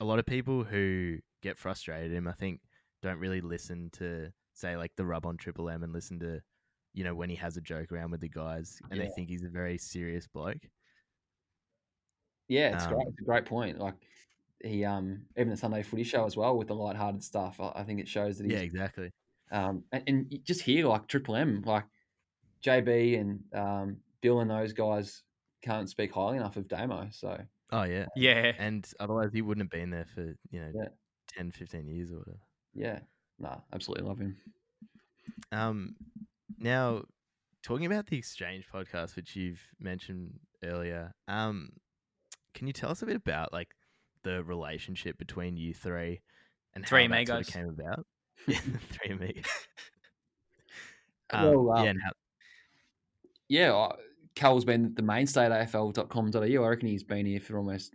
a 0.00 0.04
lot 0.04 0.18
of 0.18 0.26
people 0.26 0.64
who 0.64 1.18
get 1.42 1.58
frustrated 1.58 2.12
at 2.12 2.16
him, 2.16 2.28
I 2.28 2.32
think, 2.32 2.60
don't 3.02 3.18
really 3.18 3.40
listen 3.40 3.90
to 3.94 4.32
say 4.54 4.76
like 4.76 4.92
the 4.96 5.04
rub 5.04 5.26
on 5.26 5.36
Triple 5.36 5.68
M 5.70 5.82
and 5.82 5.92
listen 5.92 6.18
to, 6.20 6.40
you 6.94 7.04
know, 7.04 7.14
when 7.14 7.30
he 7.30 7.36
has 7.36 7.56
a 7.56 7.60
joke 7.60 7.92
around 7.92 8.10
with 8.10 8.20
the 8.20 8.28
guys, 8.28 8.80
and 8.90 9.00
they 9.00 9.08
think 9.08 9.28
he's 9.28 9.44
a 9.44 9.48
very 9.48 9.78
serious 9.78 10.26
bloke. 10.26 10.68
Yeah, 12.48 12.70
it's 12.74 12.86
great. 12.86 13.06
Um, 13.06 13.08
It's 13.08 13.20
a 13.20 13.24
great 13.24 13.44
point. 13.44 13.78
Like 13.78 13.94
he, 14.62 14.84
um, 14.84 15.26
even 15.36 15.50
the 15.50 15.56
Sunday 15.56 15.82
Footy 15.82 16.04
Show 16.04 16.24
as 16.24 16.36
well 16.36 16.56
with 16.56 16.68
the 16.68 16.74
light-hearted 16.74 17.22
stuff. 17.22 17.60
I, 17.60 17.72
I 17.76 17.84
think 17.84 18.00
it 18.00 18.08
shows 18.08 18.38
that 18.38 18.44
he's 18.44 18.54
Yeah, 18.54 18.60
exactly. 18.60 19.12
Um, 19.50 19.84
and, 19.92 20.02
and 20.06 20.40
just 20.44 20.60
hear 20.62 20.86
like 20.86 21.06
Triple 21.08 21.36
M, 21.36 21.62
like 21.66 21.84
JB 22.64 23.20
and 23.20 23.40
um, 23.54 23.96
Bill 24.20 24.40
and 24.40 24.50
those 24.50 24.72
guys 24.72 25.22
can't 25.62 25.88
speak 25.88 26.12
highly 26.12 26.36
enough 26.36 26.56
of 26.56 26.68
Damo. 26.68 27.08
So 27.10 27.38
Oh 27.70 27.82
yeah. 27.82 28.06
Yeah, 28.16 28.52
And 28.58 28.88
otherwise, 28.98 29.30
he 29.32 29.42
wouldn't 29.42 29.64
have 29.64 29.70
been 29.80 29.90
there 29.90 30.06
for 30.14 30.34
you 30.50 30.60
know 30.60 30.72
Yeah. 30.74 30.88
10, 31.36 31.50
15 31.52 31.86
years 31.86 32.10
or 32.10 32.18
whatever. 32.18 32.38
yeah, 32.74 32.98
nah, 33.38 33.58
absolutely 33.72 34.06
love 34.08 34.18
him. 34.18 34.36
Um, 35.52 35.94
now 36.58 37.02
talking 37.62 37.86
about 37.86 38.06
the 38.06 38.16
Exchange 38.18 38.66
podcast, 38.72 39.16
which 39.16 39.36
you've 39.36 39.60
mentioned 39.78 40.38
earlier, 40.62 41.12
um, 41.28 41.70
can 42.54 42.66
you 42.66 42.72
tell 42.72 42.90
us 42.90 43.02
a 43.02 43.06
bit 43.06 43.16
about 43.16 43.52
like 43.52 43.74
the 44.22 44.42
relationship 44.44 45.18
between 45.18 45.56
you 45.56 45.74
three 45.74 46.20
and 46.74 46.86
Three 46.86 47.04
how 47.06 47.08
that 47.14 47.26
sort 47.26 47.40
of 47.48 47.52
came 47.54 47.68
about? 47.68 48.06
Yeah, 48.46 48.58
three. 48.90 49.42
Um, 51.30 51.44
Well, 51.66 51.78
um, 51.78 51.84
yeah, 51.84 51.90
and 51.90 52.00
Yeah, 53.48 53.74
I, 53.74 53.96
Cal's 54.34 54.64
been 54.64 54.94
the 54.94 55.02
mainstay 55.02 55.44
at 55.44 55.52
AFL.com.au. 55.52 56.40
I 56.40 56.68
reckon 56.68 56.88
he's 56.88 57.02
been 57.04 57.26
here 57.26 57.40
for 57.40 57.58
almost 57.58 57.94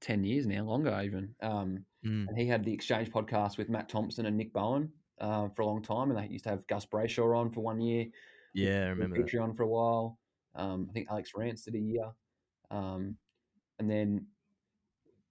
ten 0.00 0.24
years 0.24 0.46
now, 0.46 0.64
longer 0.64 1.00
even. 1.04 1.34
Um, 1.42 1.84
Mm. 2.04 2.26
and 2.26 2.36
he 2.36 2.48
had 2.48 2.64
the 2.64 2.72
Exchange 2.72 3.12
podcast 3.12 3.58
with 3.58 3.68
Matt 3.68 3.88
Thompson 3.88 4.26
and 4.26 4.36
Nick 4.36 4.52
Bowen 4.52 4.90
uh, 5.20 5.48
for 5.50 5.62
a 5.62 5.66
long 5.66 5.80
time, 5.82 6.10
and 6.10 6.18
they 6.18 6.26
used 6.32 6.42
to 6.42 6.50
have 6.50 6.66
Gus 6.66 6.84
Brayshaw 6.84 7.38
on 7.38 7.52
for 7.52 7.60
one 7.60 7.80
year. 7.80 8.06
yeah, 8.54 8.86
I 8.86 8.88
remember 8.88 9.18
that. 9.18 9.26
Patreon 9.28 9.56
for 9.56 9.62
a 9.62 9.68
while. 9.68 10.18
Um, 10.56 10.88
I 10.90 10.92
think 10.94 11.06
Alex 11.12 11.30
Rance 11.36 11.62
did 11.62 11.76
a 11.76 11.78
year, 11.78 12.10
um, 12.72 13.16
and 13.78 13.88
then 13.88 14.26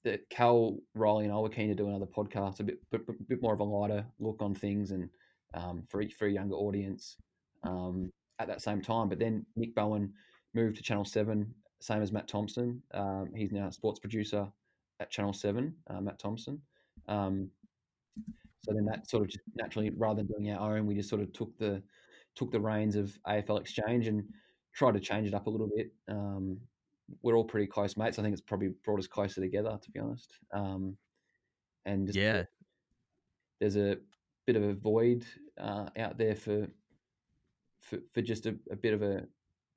the 0.04 0.20
Cal 0.30 0.78
Riley 0.96 1.26
and 1.26 1.34
I 1.34 1.38
were 1.38 1.50
keen 1.50 1.70
to 1.70 1.76
do 1.76 1.88
another 1.88 2.06
podcast, 2.06 2.60
a 2.60 2.64
bit, 2.64 2.80
bit, 2.92 3.02
bit 3.28 3.42
more 3.42 3.54
of 3.54 3.60
a 3.60 3.64
lighter 3.64 4.06
look 4.20 4.42
on 4.42 4.56
things, 4.56 4.92
and 4.92 5.10
um, 5.54 5.84
for 5.90 6.04
for 6.18 6.28
a 6.28 6.32
younger 6.32 6.56
audience 6.56 7.18
um, 7.64 8.12
at 8.40 8.48
that 8.48 8.62
same 8.62 8.82
time. 8.82 9.10
But 9.10 9.20
then 9.20 9.46
Nick 9.56 9.76
Bowen 9.76 10.14
moved 10.54 10.78
to 10.78 10.84
Channel 10.84 11.06
Seven, 11.06 11.54
same 11.80 12.02
as 12.02 12.12
Matt 12.12 12.28
Thompson. 12.28 12.82
Um, 12.94 13.32
he's 13.36 13.52
now 13.52 13.68
a 13.68 13.72
sports 13.72 14.00
producer 14.00 14.48
at 15.00 15.12
Channel 15.12 15.34
Seven, 15.34 15.76
uh, 15.88 16.02
Matt 16.02 16.20
Thompson. 16.20 16.62
Um, 17.08 17.50
so 18.64 18.74
then 18.74 18.86
that 18.86 19.10
sort 19.10 19.24
of 19.24 19.30
just 19.30 19.44
naturally, 19.56 19.92
rather 19.92 20.24
than 20.24 20.28
doing 20.28 20.52
our 20.52 20.78
own, 20.78 20.86
we 20.86 20.96
just 20.96 21.10
sort 21.10 21.22
of 21.22 21.32
took 21.34 21.58
the 21.58 21.82
took 22.36 22.52
the 22.52 22.60
reins 22.60 22.96
of 22.96 23.18
AFL 23.28 23.60
Exchange 23.60 24.08
and 24.08 24.24
tried 24.74 24.94
to 24.94 25.00
change 25.00 25.28
it 25.28 25.34
up 25.34 25.48
a 25.48 25.50
little 25.50 25.70
bit. 25.76 25.92
Um, 26.08 26.60
we're 27.22 27.36
all 27.36 27.44
pretty 27.44 27.68
close 27.68 27.98
mates. 27.98 28.20
I 28.20 28.22
think 28.22 28.34
it's 28.34 28.42
probably 28.42 28.70
brought 28.84 29.00
us 29.00 29.08
closer 29.08 29.42
together, 29.42 29.78
to 29.82 29.92
be 29.92 30.00
honest. 30.00 30.38
Um, 30.54 30.98
and 31.86 32.08
just 32.08 32.18
Yeah, 32.18 32.44
there's 33.60 33.78
a 33.78 33.98
bit 34.46 34.56
of 34.56 34.64
a 34.64 34.74
void 34.74 35.26
uh, 35.60 35.88
out 35.98 36.18
there 36.18 36.36
for 36.36 36.68
for, 37.82 38.00
for 38.14 38.22
just 38.22 38.46
a, 38.46 38.56
a 38.72 38.76
bit 38.76 38.94
of 38.94 39.02
a, 39.02 39.24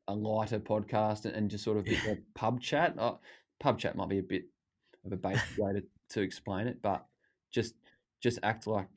a 0.09 0.15
lighter 0.15 0.61
podcast 0.61 1.25
and, 1.25 1.35
and 1.35 1.51
just 1.51 1.65
sort 1.65 1.79
of 1.79 1.89
a 1.89 2.19
pub 2.35 2.61
chat. 2.61 2.95
Uh, 2.99 3.15
pub 3.61 3.79
chat 3.79 3.97
might 3.97 4.09
be 4.09 4.19
a 4.19 4.23
bit 4.23 4.45
of 5.07 5.13
a 5.13 5.17
basic 5.17 5.59
way 5.59 5.73
to, 5.73 5.83
to 6.11 6.21
explain 6.21 6.67
it, 6.67 6.83
but 6.83 7.07
just 7.51 7.75
just 8.23 8.39
act 8.43 8.67
like 8.67 8.89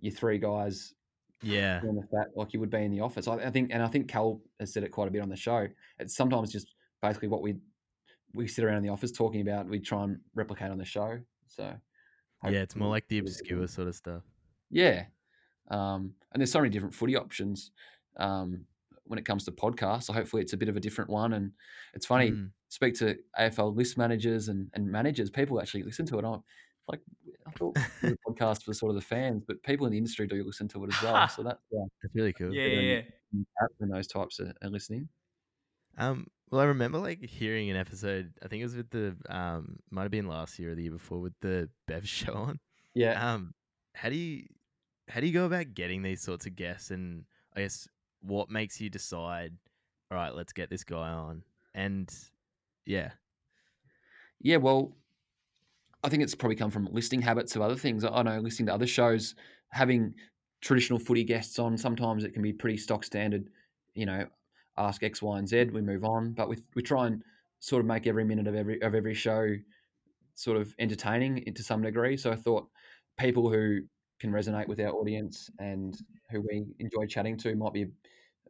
you're 0.00 0.12
three 0.12 0.38
guys 0.38 0.94
yeah, 1.42 1.80
fat 1.80 2.28
like 2.34 2.52
you 2.52 2.60
would 2.60 2.70
be 2.70 2.82
in 2.82 2.90
the 2.90 3.00
office. 3.00 3.28
I, 3.28 3.34
I 3.34 3.50
think, 3.50 3.70
and 3.72 3.82
I 3.82 3.88
think 3.88 4.08
Cal 4.08 4.40
has 4.58 4.72
said 4.72 4.82
it 4.82 4.90
quite 4.90 5.08
a 5.08 5.10
bit 5.10 5.22
on 5.22 5.28
the 5.28 5.36
show. 5.36 5.66
It's 5.98 6.16
sometimes 6.16 6.50
just 6.50 6.74
basically 7.02 7.28
what 7.28 7.42
we 7.42 7.56
we 8.36 8.46
sit 8.46 8.64
around 8.64 8.76
in 8.78 8.82
the 8.82 8.90
office 8.90 9.10
talking 9.12 9.40
about. 9.40 9.66
We 9.68 9.80
try 9.80 10.04
and 10.04 10.18
replicate 10.34 10.70
on 10.70 10.78
the 10.78 10.84
show. 10.84 11.18
So 11.48 11.72
yeah. 12.44 12.60
It's 12.60 12.76
more 12.76 12.88
like 12.90 13.08
the 13.08 13.18
obscure 13.18 13.66
sort 13.66 13.88
of 13.88 13.94
stuff. 13.96 14.22
yeah. 14.70 15.06
Um, 15.68 16.12
and 16.32 16.40
there's 16.40 16.52
so 16.52 16.60
many 16.60 16.70
different 16.70 16.94
footy 16.94 17.16
options 17.16 17.72
um, 18.18 18.66
when 19.04 19.18
it 19.18 19.24
comes 19.24 19.44
to 19.46 19.50
podcasts. 19.52 20.04
So 20.04 20.12
hopefully 20.12 20.42
it's 20.42 20.52
a 20.52 20.56
bit 20.56 20.68
of 20.68 20.76
a 20.76 20.80
different 20.80 21.10
one. 21.10 21.32
And 21.32 21.50
it's 21.94 22.06
funny, 22.06 22.30
Mm. 22.30 22.50
speak 22.68 22.94
to 22.96 23.16
AFL 23.36 23.74
list 23.74 23.98
managers 23.98 24.46
and, 24.48 24.70
and 24.74 24.86
managers, 24.86 25.28
people 25.28 25.60
actually 25.60 25.82
listen 25.82 26.06
to 26.06 26.18
it. 26.20 26.24
I'm 26.24 26.40
like, 26.86 27.00
I 27.48 27.50
thought 27.52 27.74
the 28.02 28.16
podcast 28.28 28.62
for 28.62 28.74
sort 28.74 28.90
of 28.90 28.94
the 28.96 29.00
fans, 29.02 29.42
but 29.44 29.60
people 29.64 29.86
in 29.86 29.92
the 29.92 29.98
industry 29.98 30.28
do 30.28 30.44
listen 30.44 30.68
to 30.68 30.84
it 30.84 30.94
as 30.94 31.02
well. 31.02 31.26
So 31.34 31.42
that's 31.42 31.58
uh, 31.72 31.86
That's 32.02 32.14
really 32.14 32.32
cool. 32.32 32.54
Yeah, 32.54 32.66
yeah, 32.66 32.80
yeah. 33.32 33.40
when 33.78 33.90
those 33.90 34.06
types 34.06 34.38
are, 34.38 34.52
are 34.62 34.70
listening. 34.70 35.08
Um, 35.98 36.26
well, 36.50 36.60
I 36.60 36.64
remember 36.64 36.98
like 36.98 37.20
hearing 37.24 37.70
an 37.70 37.76
episode. 37.76 38.32
I 38.42 38.48
think 38.48 38.60
it 38.60 38.64
was 38.64 38.76
with 38.76 38.90
the 38.90 39.16
um, 39.28 39.78
might 39.90 40.02
have 40.02 40.10
been 40.10 40.28
last 40.28 40.58
year 40.58 40.72
or 40.72 40.74
the 40.74 40.82
year 40.82 40.92
before 40.92 41.20
with 41.20 41.34
the 41.40 41.68
Bev 41.86 42.08
show 42.08 42.34
on. 42.34 42.60
Yeah, 42.94 43.34
Um, 43.34 43.54
how 43.94 44.08
do 44.08 44.16
you 44.16 44.46
how 45.08 45.20
do 45.20 45.26
you 45.26 45.32
go 45.32 45.46
about 45.46 45.74
getting 45.74 46.02
these 46.02 46.22
sorts 46.22 46.46
of 46.46 46.56
guests? 46.56 46.90
And 46.90 47.24
I 47.54 47.60
guess 47.62 47.88
what 48.20 48.50
makes 48.50 48.80
you 48.80 48.90
decide? 48.90 49.56
All 50.10 50.16
right, 50.18 50.34
let's 50.34 50.52
get 50.52 50.70
this 50.70 50.84
guy 50.84 51.10
on. 51.10 51.44
And 51.74 52.12
yeah, 52.84 53.12
yeah. 54.40 54.56
Well, 54.56 54.96
I 56.04 56.08
think 56.08 56.22
it's 56.22 56.34
probably 56.34 56.56
come 56.56 56.70
from 56.70 56.86
listening 56.92 57.22
habits 57.22 57.56
of 57.56 57.62
other 57.62 57.74
things. 57.76 58.04
I 58.04 58.22
know 58.22 58.38
listening 58.38 58.66
to 58.66 58.74
other 58.74 58.86
shows, 58.86 59.34
having 59.70 60.14
traditional 60.60 60.98
footy 60.98 61.24
guests 61.24 61.58
on. 61.58 61.76
Sometimes 61.76 62.24
it 62.24 62.32
can 62.32 62.42
be 62.42 62.52
pretty 62.52 62.76
stock 62.76 63.04
standard. 63.04 63.48
You 63.94 64.06
know, 64.06 64.26
ask 64.78 65.02
X, 65.02 65.22
Y, 65.22 65.38
and 65.38 65.48
Z. 65.48 65.64
We 65.72 65.82
move 65.82 66.04
on, 66.04 66.32
but 66.32 66.48
we 66.48 66.56
we 66.74 66.82
try 66.82 67.06
and 67.06 67.22
sort 67.60 67.80
of 67.80 67.86
make 67.86 68.06
every 68.06 68.24
minute 68.24 68.46
of 68.46 68.54
every 68.54 68.80
of 68.82 68.94
every 68.94 69.14
show 69.14 69.54
sort 70.34 70.58
of 70.58 70.74
entertaining 70.78 71.42
to 71.54 71.62
some 71.62 71.82
degree. 71.82 72.16
So 72.16 72.30
I 72.30 72.36
thought 72.36 72.68
people 73.18 73.50
who 73.50 73.80
can 74.20 74.30
resonate 74.30 74.68
with 74.68 74.80
our 74.80 74.90
audience 74.92 75.50
and 75.58 75.96
who 76.30 76.42
we 76.42 76.66
enjoy 76.78 77.06
chatting 77.06 77.36
to 77.38 77.54
might 77.54 77.72
be 77.72 77.82
a, 77.82 77.88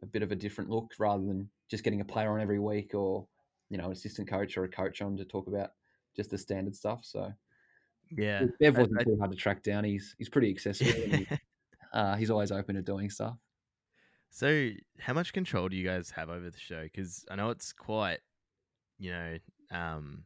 a 0.03 0.05
bit 0.05 0.23
of 0.23 0.31
a 0.31 0.35
different 0.35 0.69
look 0.69 0.91
rather 0.99 1.23
than 1.23 1.49
just 1.69 1.83
getting 1.83 2.01
a 2.01 2.05
player 2.05 2.31
on 2.31 2.41
every 2.41 2.59
week 2.59 2.93
or 2.93 3.27
you 3.69 3.77
know 3.77 3.85
an 3.85 3.91
assistant 3.91 4.27
coach 4.27 4.57
or 4.57 4.63
a 4.63 4.69
coach 4.69 5.01
on 5.01 5.17
to 5.17 5.25
talk 5.25 5.47
about 5.47 5.71
just 6.15 6.29
the 6.29 6.37
standard 6.37 6.75
stuff. 6.75 7.01
So 7.03 7.31
yeah. 8.11 8.45
Bev 8.59 8.77
wasn't 8.77 9.01
I- 9.01 9.03
too 9.03 9.17
hard 9.19 9.31
to 9.31 9.37
track 9.37 9.63
down. 9.63 9.83
He's 9.83 10.15
he's 10.17 10.29
pretty 10.29 10.49
accessible. 10.49 10.91
and 11.03 11.15
he, 11.27 11.27
uh, 11.93 12.15
he's 12.15 12.29
always 12.29 12.51
open 12.51 12.75
to 12.75 12.81
doing 12.81 13.09
stuff. 13.09 13.37
So, 14.37 14.69
how 14.99 15.13
much 15.13 15.33
control 15.33 15.67
do 15.67 15.75
you 15.75 15.83
guys 15.83 16.11
have 16.11 16.29
over 16.29 16.51
the 16.51 16.59
show? 16.59 16.83
Because 16.83 17.25
I 17.31 17.35
know 17.35 17.49
it's 17.49 17.73
quite, 17.73 18.19
you 18.99 19.09
know, 19.09 19.37
um, 19.71 20.25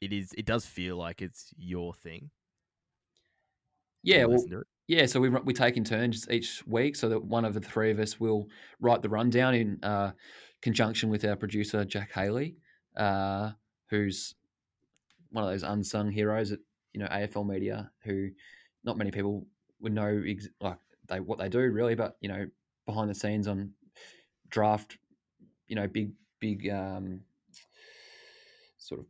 it 0.00 0.12
is. 0.12 0.32
It 0.36 0.46
does 0.46 0.66
feel 0.66 0.96
like 0.96 1.22
it's 1.22 1.54
your 1.56 1.94
thing. 1.94 2.30
Yeah, 4.02 4.24
well, 4.24 4.32
listen 4.32 4.50
to 4.50 4.58
it. 4.62 4.66
Yeah, 4.88 5.06
so 5.06 5.20
we 5.20 5.28
we 5.28 5.52
take 5.54 5.76
in 5.76 5.84
turns 5.84 6.28
each 6.28 6.66
week, 6.66 6.96
so 6.96 7.08
that 7.10 7.22
one 7.22 7.44
of 7.44 7.54
the 7.54 7.60
three 7.60 7.92
of 7.92 8.00
us 8.00 8.18
will 8.18 8.48
write 8.80 9.00
the 9.00 9.08
rundown 9.08 9.54
in 9.54 9.78
uh, 9.84 10.10
conjunction 10.60 11.08
with 11.08 11.24
our 11.24 11.36
producer 11.36 11.84
Jack 11.84 12.10
Haley, 12.10 12.56
uh, 12.96 13.52
who's 13.90 14.34
one 15.30 15.44
of 15.44 15.50
those 15.50 15.62
unsung 15.62 16.10
heroes 16.10 16.50
at 16.50 16.58
you 16.94 16.98
know 16.98 17.06
AFL 17.06 17.46
media, 17.46 17.92
who 18.02 18.30
not 18.82 18.98
many 18.98 19.12
people 19.12 19.46
would 19.78 19.92
know 19.92 20.20
ex- 20.26 20.48
like 20.60 20.78
they 21.06 21.20
what 21.20 21.38
they 21.38 21.48
do 21.48 21.60
really, 21.60 21.94
but 21.94 22.16
you 22.20 22.28
know 22.28 22.44
behind 22.86 23.10
the 23.10 23.14
scenes 23.14 23.48
on 23.48 23.72
draft, 24.48 24.98
you 25.68 25.76
know 25.76 25.86
big 25.88 26.12
big 26.40 26.68
um, 26.68 27.20
sort 28.76 29.00
of 29.00 29.06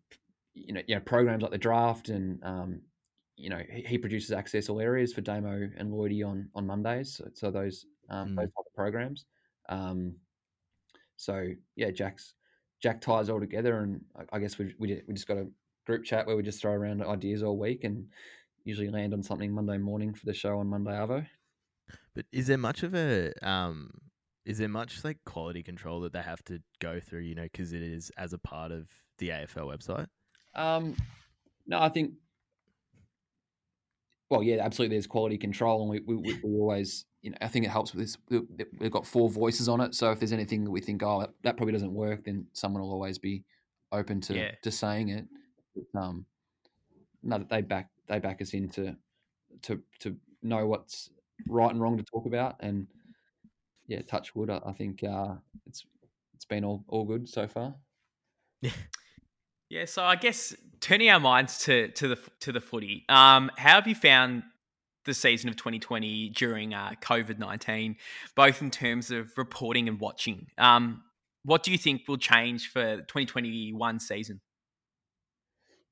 you 0.55 0.73
know 0.75 0.83
you 0.87 0.95
know 0.95 1.01
programs 1.01 1.43
like 1.43 1.51
the 1.51 1.59
draft 1.59 2.09
and 2.09 2.43
um, 2.45 2.81
you 3.37 3.51
know 3.51 3.63
he, 3.71 3.83
he 3.83 3.99
produces 3.99 4.33
access 4.33 4.69
all 4.69 4.81
areas 4.81 5.13
for 5.13 5.21
Damo 5.21 5.69
and 5.77 5.93
Lloydie 5.93 6.27
on 6.27 6.49
on 6.55 6.67
Mondays. 6.67 7.17
So, 7.17 7.29
so 7.35 7.51
those 7.51 7.87
um, 8.09 8.31
Mm. 8.31 8.37
those 8.37 8.49
type 8.49 8.67
of 8.67 8.75
programs. 8.75 9.27
Um, 9.69 10.17
so 11.17 11.49
yeah, 11.77 11.91
Jack's 11.91 12.35
Jack 12.83 13.01
ties 13.01 13.29
all 13.31 13.41
together, 13.41 13.79
and 13.79 14.01
I, 14.17 14.37
I 14.37 14.39
guess 14.39 14.59
we 14.59 14.75
we 14.79 15.03
we 15.07 15.15
just 15.15 15.29
got 15.29 15.39
a 15.39 15.49
group 15.87 16.05
chat 16.05 16.27
where 16.27 16.37
we 16.37 16.43
just 16.43 16.61
throw 16.61 16.73
around 16.73 17.03
ideas 17.03 17.43
all 17.43 17.59
week 17.59 17.85
and 17.85 18.07
usually 18.65 18.91
land 18.91 19.13
on 19.13 19.23
something 19.23 19.53
Monday 19.53 19.79
morning 19.79 20.15
for 20.15 20.27
the 20.27 20.35
show 20.35 20.59
on 20.59 20.69
Monday 20.69 20.93
Arvo. 20.93 21.27
But 22.15 22.27
is 22.33 22.47
there 22.47 22.59
much 22.59 22.83
of 22.83 22.95
a 22.95 23.33
um? 23.47 23.91
Is 24.45 24.59
there 24.59 24.69
much 24.69 25.05
like 25.05 25.19
quality 25.25 25.63
control 25.63 26.01
that 26.01 26.13
they 26.13 26.21
have 26.23 26.43
to 26.45 26.61
go 26.81 26.99
through? 27.01 27.21
You 27.21 27.35
know, 27.35 27.45
because 27.45 27.73
it 27.73 27.83
is 27.83 28.11
as 28.17 28.33
a 28.33 28.39
part 28.39 28.73
of 28.73 28.89
the 29.19 29.29
AFL 29.31 29.67
website. 29.77 30.07
Um, 30.55 30.97
no, 31.67 31.81
I 31.81 31.89
think. 31.89 32.13
Well, 34.31 34.43
yeah, 34.43 34.65
absolutely. 34.65 34.97
There's 34.97 35.07
quality 35.07 35.37
control, 35.37 35.83
and 35.83 35.91
we, 35.91 36.01
we, 36.01 36.15
we 36.17 36.35
we 36.43 36.59
always, 36.59 37.05
you 37.21 37.31
know, 37.31 37.37
I 37.43 37.49
think 37.49 37.67
it 37.67 37.71
helps 37.71 37.93
with 37.95 38.03
this. 38.03 38.17
we- 38.31 38.65
We've 38.79 38.91
got 38.91 39.07
four 39.07 39.29
voices 39.29 39.69
on 39.69 39.81
it, 39.83 39.95
so 39.95 40.11
if 40.11 40.19
there's 40.21 40.33
anything 40.33 40.65
that 40.65 40.71
we 40.71 40.81
think, 40.81 41.03
oh, 41.03 41.27
that, 41.43 41.57
probably 41.57 41.73
doesn't 41.73 41.93
work, 41.93 42.25
then 42.25 42.47
someone 42.53 42.83
will 42.83 42.93
always 42.93 43.19
be 43.19 43.45
open 43.93 44.21
to 44.23 44.35
Yeah. 44.35 44.53
to 44.63 44.71
saying 44.71 45.11
it. 45.11 45.27
Um, 45.95 46.25
no, 47.23 47.39
that 47.39 47.49
they 47.51 47.61
back 47.61 47.91
they 48.09 48.19
back 48.19 48.41
us 48.41 48.55
in 48.55 48.69
to 48.71 48.97
to 49.63 49.81
to 50.01 50.17
know 50.43 50.67
what's 50.67 51.11
right 51.49 51.71
and 51.71 51.81
wrong 51.81 51.97
to 51.97 52.05
talk 52.05 52.27
about, 52.27 52.57
and 52.61 52.87
yeah, 53.87 54.03
touch 54.03 54.35
wood. 54.35 54.51
I, 54.51 54.61
I 54.65 54.73
think 54.73 55.03
uh, 55.05 55.35
it's 55.67 55.85
it's 56.35 56.45
been 56.45 56.65
all 56.65 56.85
all 56.89 57.05
good 57.05 57.29
so 57.29 57.47
far. 57.47 57.75
Yeah, 58.61 58.71
Yeah, 59.73 59.87
so 59.87 60.05
I 60.05 60.17
guess 60.17 60.55
turning 60.81 61.09
our 61.09 61.19
minds 61.19 61.61
to 61.61 61.89
to 61.93 62.09
the 62.09 62.19
to 62.41 62.53
the 62.53 62.61
footy. 62.61 63.07
Um, 63.09 63.51
how 63.57 63.77
have 63.77 63.87
you 63.87 63.95
found 63.95 64.43
the 65.07 65.15
season 65.15 65.49
of 65.49 65.57
2020 65.57 66.29
during 66.29 66.75
uh, 66.75 66.91
COVID 67.01 67.39
19, 67.39 67.97
both 68.37 68.61
in 68.61 68.71
terms 68.71 69.11
of 69.11 69.31
reporting 69.39 69.89
and 69.89 69.99
watching? 69.99 70.49
Um, 70.59 71.03
what 71.45 71.63
do 71.63 71.73
you 71.73 71.79
think 71.79 72.03
will 72.07 72.19
change 72.19 72.69
for 72.69 72.97
2021 72.99 73.99
season? 73.99 74.43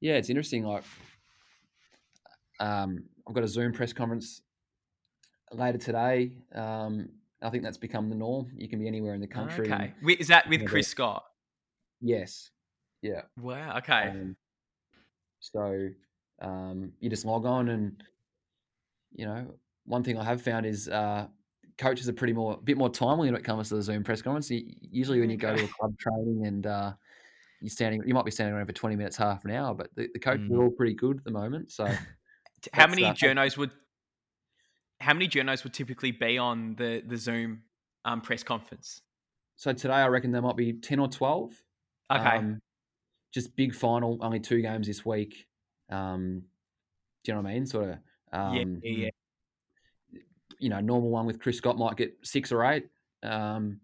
Yeah, 0.03 0.17
it's 0.17 0.29
interesting. 0.29 0.65
Like, 0.65 0.85
um, 2.61 3.05
I've 3.27 3.35
got 3.35 3.45
a 3.45 3.49
Zoom 3.49 3.73
press 3.73 3.95
conference 3.95 4.43
later 5.53 5.79
today. 5.79 6.33
Um, 6.55 7.09
I 7.43 7.49
think 7.51 7.63
that's 7.63 7.79
become 7.79 8.09
the 8.09 8.15
norm. 8.15 8.51
You 8.57 8.69
can 8.69 8.79
be 8.79 8.87
anywhere 8.87 9.15
in 9.15 9.21
the 9.21 9.27
country. 9.27 9.71
Okay, 9.73 9.93
is 10.19 10.29
that 10.29 10.49
with 10.49 10.67
Chris 10.67 10.89
Scott? 10.89 11.25
yes. 12.01 12.51
Yeah. 13.03 13.23
Wow. 13.41 13.79
Okay. 13.79 14.09
Um, 14.11 14.37
so 15.39 15.89
um, 16.43 16.93
you 17.01 17.09
just 17.09 17.25
log 17.25 17.47
on, 17.47 17.71
and 17.71 18.03
you 19.15 19.25
know, 19.25 19.55
one 19.87 20.03
thing 20.03 20.19
I 20.19 20.25
have 20.25 20.43
found 20.43 20.67
is 20.67 20.87
uh, 20.89 21.27
coaches 21.79 22.11
are 22.11 22.13
pretty 22.13 22.35
more 22.35 22.55
a 22.55 22.57
bit 22.59 22.77
more 22.77 22.91
timely 22.91 23.29
when 23.29 23.41
it 23.41 23.45
comes 23.45 23.71
to 23.71 23.77
the 23.77 23.83
Zoom 23.83 24.05
press 24.05 24.21
conference. 24.21 24.51
Usually, 24.51 25.19
when 25.21 25.31
you 25.31 25.39
go 25.39 25.57
to 25.57 25.65
a 25.65 25.69
club 25.69 25.97
training 25.99 26.45
and 26.47 26.67
uh, 26.67 26.93
you're 27.63 27.71
standing, 27.71 28.03
you 28.05 28.13
might 28.13 28.27
be 28.27 28.31
standing 28.31 28.55
around 28.55 28.67
for 28.67 28.75
twenty 28.75 28.97
minutes, 28.97 29.17
half 29.17 29.47
an 29.47 29.51
hour, 29.53 29.73
but 29.75 29.89
the, 29.97 30.09
the 30.13 30.19
coaches 30.19 30.51
Mm. 30.51 30.59
are 30.59 30.65
all 30.65 30.71
pretty 30.71 30.95
good 30.95 31.17
at 31.17 31.25
the 31.25 31.31
moment. 31.31 31.71
So. 31.71 31.87
How 32.75 32.87
many 32.87 33.05
uh, 33.05 33.15
journos 33.15 33.57
would 33.57 33.71
how 35.01 35.15
many 35.15 35.29
journos 35.29 35.65
would 35.65 35.73
typically 35.73 36.13
be 36.13 36.39
on 36.39 36.75
the 36.77 37.03
the 37.07 37.17
Zoom 37.17 37.63
um, 38.05 38.21
press 38.21 38.43
conference? 38.43 39.03
So 39.57 39.73
today, 39.73 39.95
I 39.95 40.09
reckon 40.09 40.31
there 40.31 40.43
might 40.43 40.57
be 40.57 40.75
ten 40.75 40.99
or 40.99 41.09
twelve. 41.09 41.53
Okay. 42.11 42.37
Um, 42.37 42.61
just 43.33 43.55
big 43.57 43.75
final, 43.75 44.19
only 44.21 44.41
two 44.41 44.61
games 44.61 44.87
this 44.87 45.05
week. 45.05 45.47
Um, 45.89 46.43
do 47.25 47.33
you 47.33 47.35
know 47.35 47.43
what 47.43 47.51
I 47.51 47.55
mean? 47.55 47.67
Sort 47.67 47.91
of. 47.91 47.99
Um, 48.33 48.55
yeah, 48.55 48.65
yeah, 48.83 49.11
yeah. 50.13 50.21
You 50.59 50.69
know, 50.69 50.81
normal 50.81 51.11
one 51.11 51.27
with 51.27 51.41
Chris 51.41 51.57
Scott 51.57 51.79
might 51.79 51.97
get 51.97 52.15
six 52.23 52.53
or 52.53 52.65
eight, 52.65 52.87
um, 53.23 53.81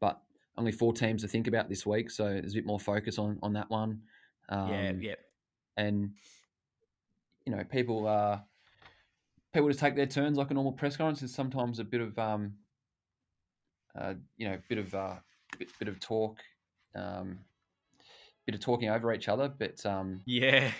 but 0.00 0.20
only 0.56 0.72
four 0.72 0.92
teams 0.92 1.22
to 1.22 1.28
think 1.28 1.48
about 1.48 1.68
this 1.68 1.84
week, 1.84 2.10
so 2.10 2.24
there's 2.24 2.52
a 2.52 2.56
bit 2.56 2.66
more 2.66 2.78
focus 2.78 3.18
on 3.18 3.38
on 3.42 3.52
that 3.54 3.68
one. 3.70 4.02
Um, 4.48 4.70
yeah, 4.70 4.92
yeah. 5.00 5.14
And 5.76 6.10
you 7.46 7.56
know, 7.56 7.64
people 7.64 8.06
uh, 8.06 8.38
people 9.52 9.68
just 9.68 9.80
take 9.80 9.96
their 9.96 10.06
turns 10.06 10.36
like 10.38 10.50
a 10.50 10.54
normal 10.54 10.72
press 10.72 10.96
conference. 10.96 11.20
There's 11.20 11.34
sometimes 11.34 11.78
a 11.78 11.84
bit 11.84 12.00
of 12.00 12.18
um, 12.18 12.54
uh, 13.98 14.14
you 14.36 14.48
know, 14.48 14.58
bit 14.68 14.78
of 14.78 14.94
uh, 14.94 15.14
bit, 15.58 15.68
bit 15.78 15.88
of 15.88 15.98
talk, 16.00 16.38
um, 16.94 17.38
bit 18.46 18.54
of 18.54 18.60
talking 18.60 18.88
over 18.88 19.12
each 19.12 19.28
other, 19.28 19.48
but 19.58 19.84
um, 19.86 20.20
Yeah. 20.26 20.70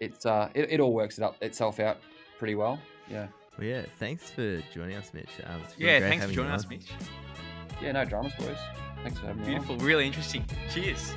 it's 0.00 0.26
uh, 0.26 0.48
it, 0.54 0.72
it 0.72 0.80
all 0.80 0.92
works 0.92 1.18
it 1.18 1.24
up 1.24 1.40
itself 1.42 1.78
out 1.80 1.98
pretty 2.38 2.54
well. 2.54 2.78
Yeah, 3.08 3.28
Well, 3.56 3.66
yeah. 3.66 3.84
Thanks 3.98 4.28
for 4.30 4.60
joining 4.74 4.96
us, 4.96 5.14
Mitch. 5.14 5.28
Um, 5.44 5.60
it's 5.64 5.78
Yeah, 5.78 6.00
thanks 6.00 6.26
for 6.26 6.32
joining 6.32 6.50
us. 6.52 6.68
Mitch. 6.68 6.90
yeah, 7.80 7.92
no 7.92 8.04
dramas, 8.04 8.32
boys. 8.38 8.58
Thanks 9.04 9.20
for 9.20 9.26
having 9.26 9.42
me. 9.42 9.48
Beautiful, 9.50 9.76
really 9.78 10.06
interesting. 10.06 10.44
Cheers. 10.70 11.12